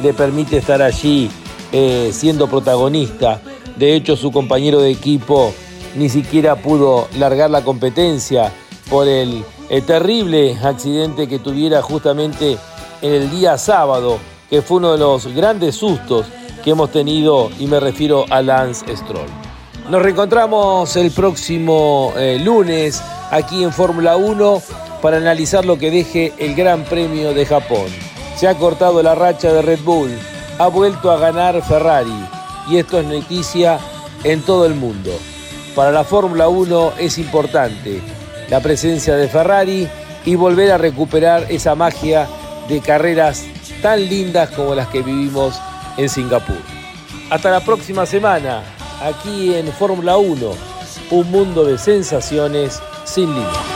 [0.00, 1.28] le permite estar allí
[1.72, 3.40] eh, siendo protagonista.
[3.76, 5.52] De hecho, su compañero de equipo
[5.96, 8.52] ni siquiera pudo largar la competencia
[8.90, 9.44] por el,
[9.86, 12.56] terrible accidente que tuviera justamente
[13.02, 14.18] en el día sábado,
[14.48, 16.26] que fue uno de los grandes sustos
[16.62, 19.28] que hemos tenido y me refiero a Lance Stroll.
[19.90, 24.62] Nos reencontramos el próximo eh, lunes aquí en Fórmula 1
[25.02, 27.86] para analizar lo que deje el Gran Premio de Japón.
[28.36, 30.10] Se ha cortado la racha de Red Bull,
[30.58, 32.26] ha vuelto a ganar Ferrari
[32.68, 33.78] y esto es noticia
[34.22, 35.10] en todo el mundo.
[35.76, 38.00] Para la Fórmula 1 es importante
[38.48, 39.86] la presencia de Ferrari
[40.24, 42.26] y volver a recuperar esa magia
[42.66, 43.44] de carreras
[43.82, 45.60] tan lindas como las que vivimos
[45.98, 46.56] en Singapur.
[47.28, 48.62] Hasta la próxima semana,
[49.02, 50.50] aquí en Fórmula 1,
[51.10, 53.75] un mundo de sensaciones sin límites.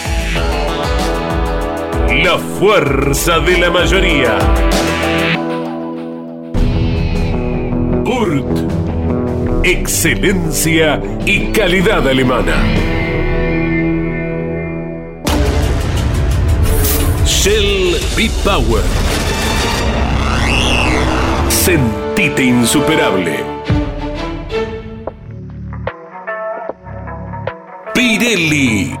[2.13, 4.37] La fuerza de la mayoría.
[8.05, 9.63] Urt.
[9.63, 12.55] Excelencia y calidad alemana.
[17.25, 18.83] Shell B-Power.
[21.49, 23.39] Sentite insuperable.
[27.95, 29.00] Pirelli.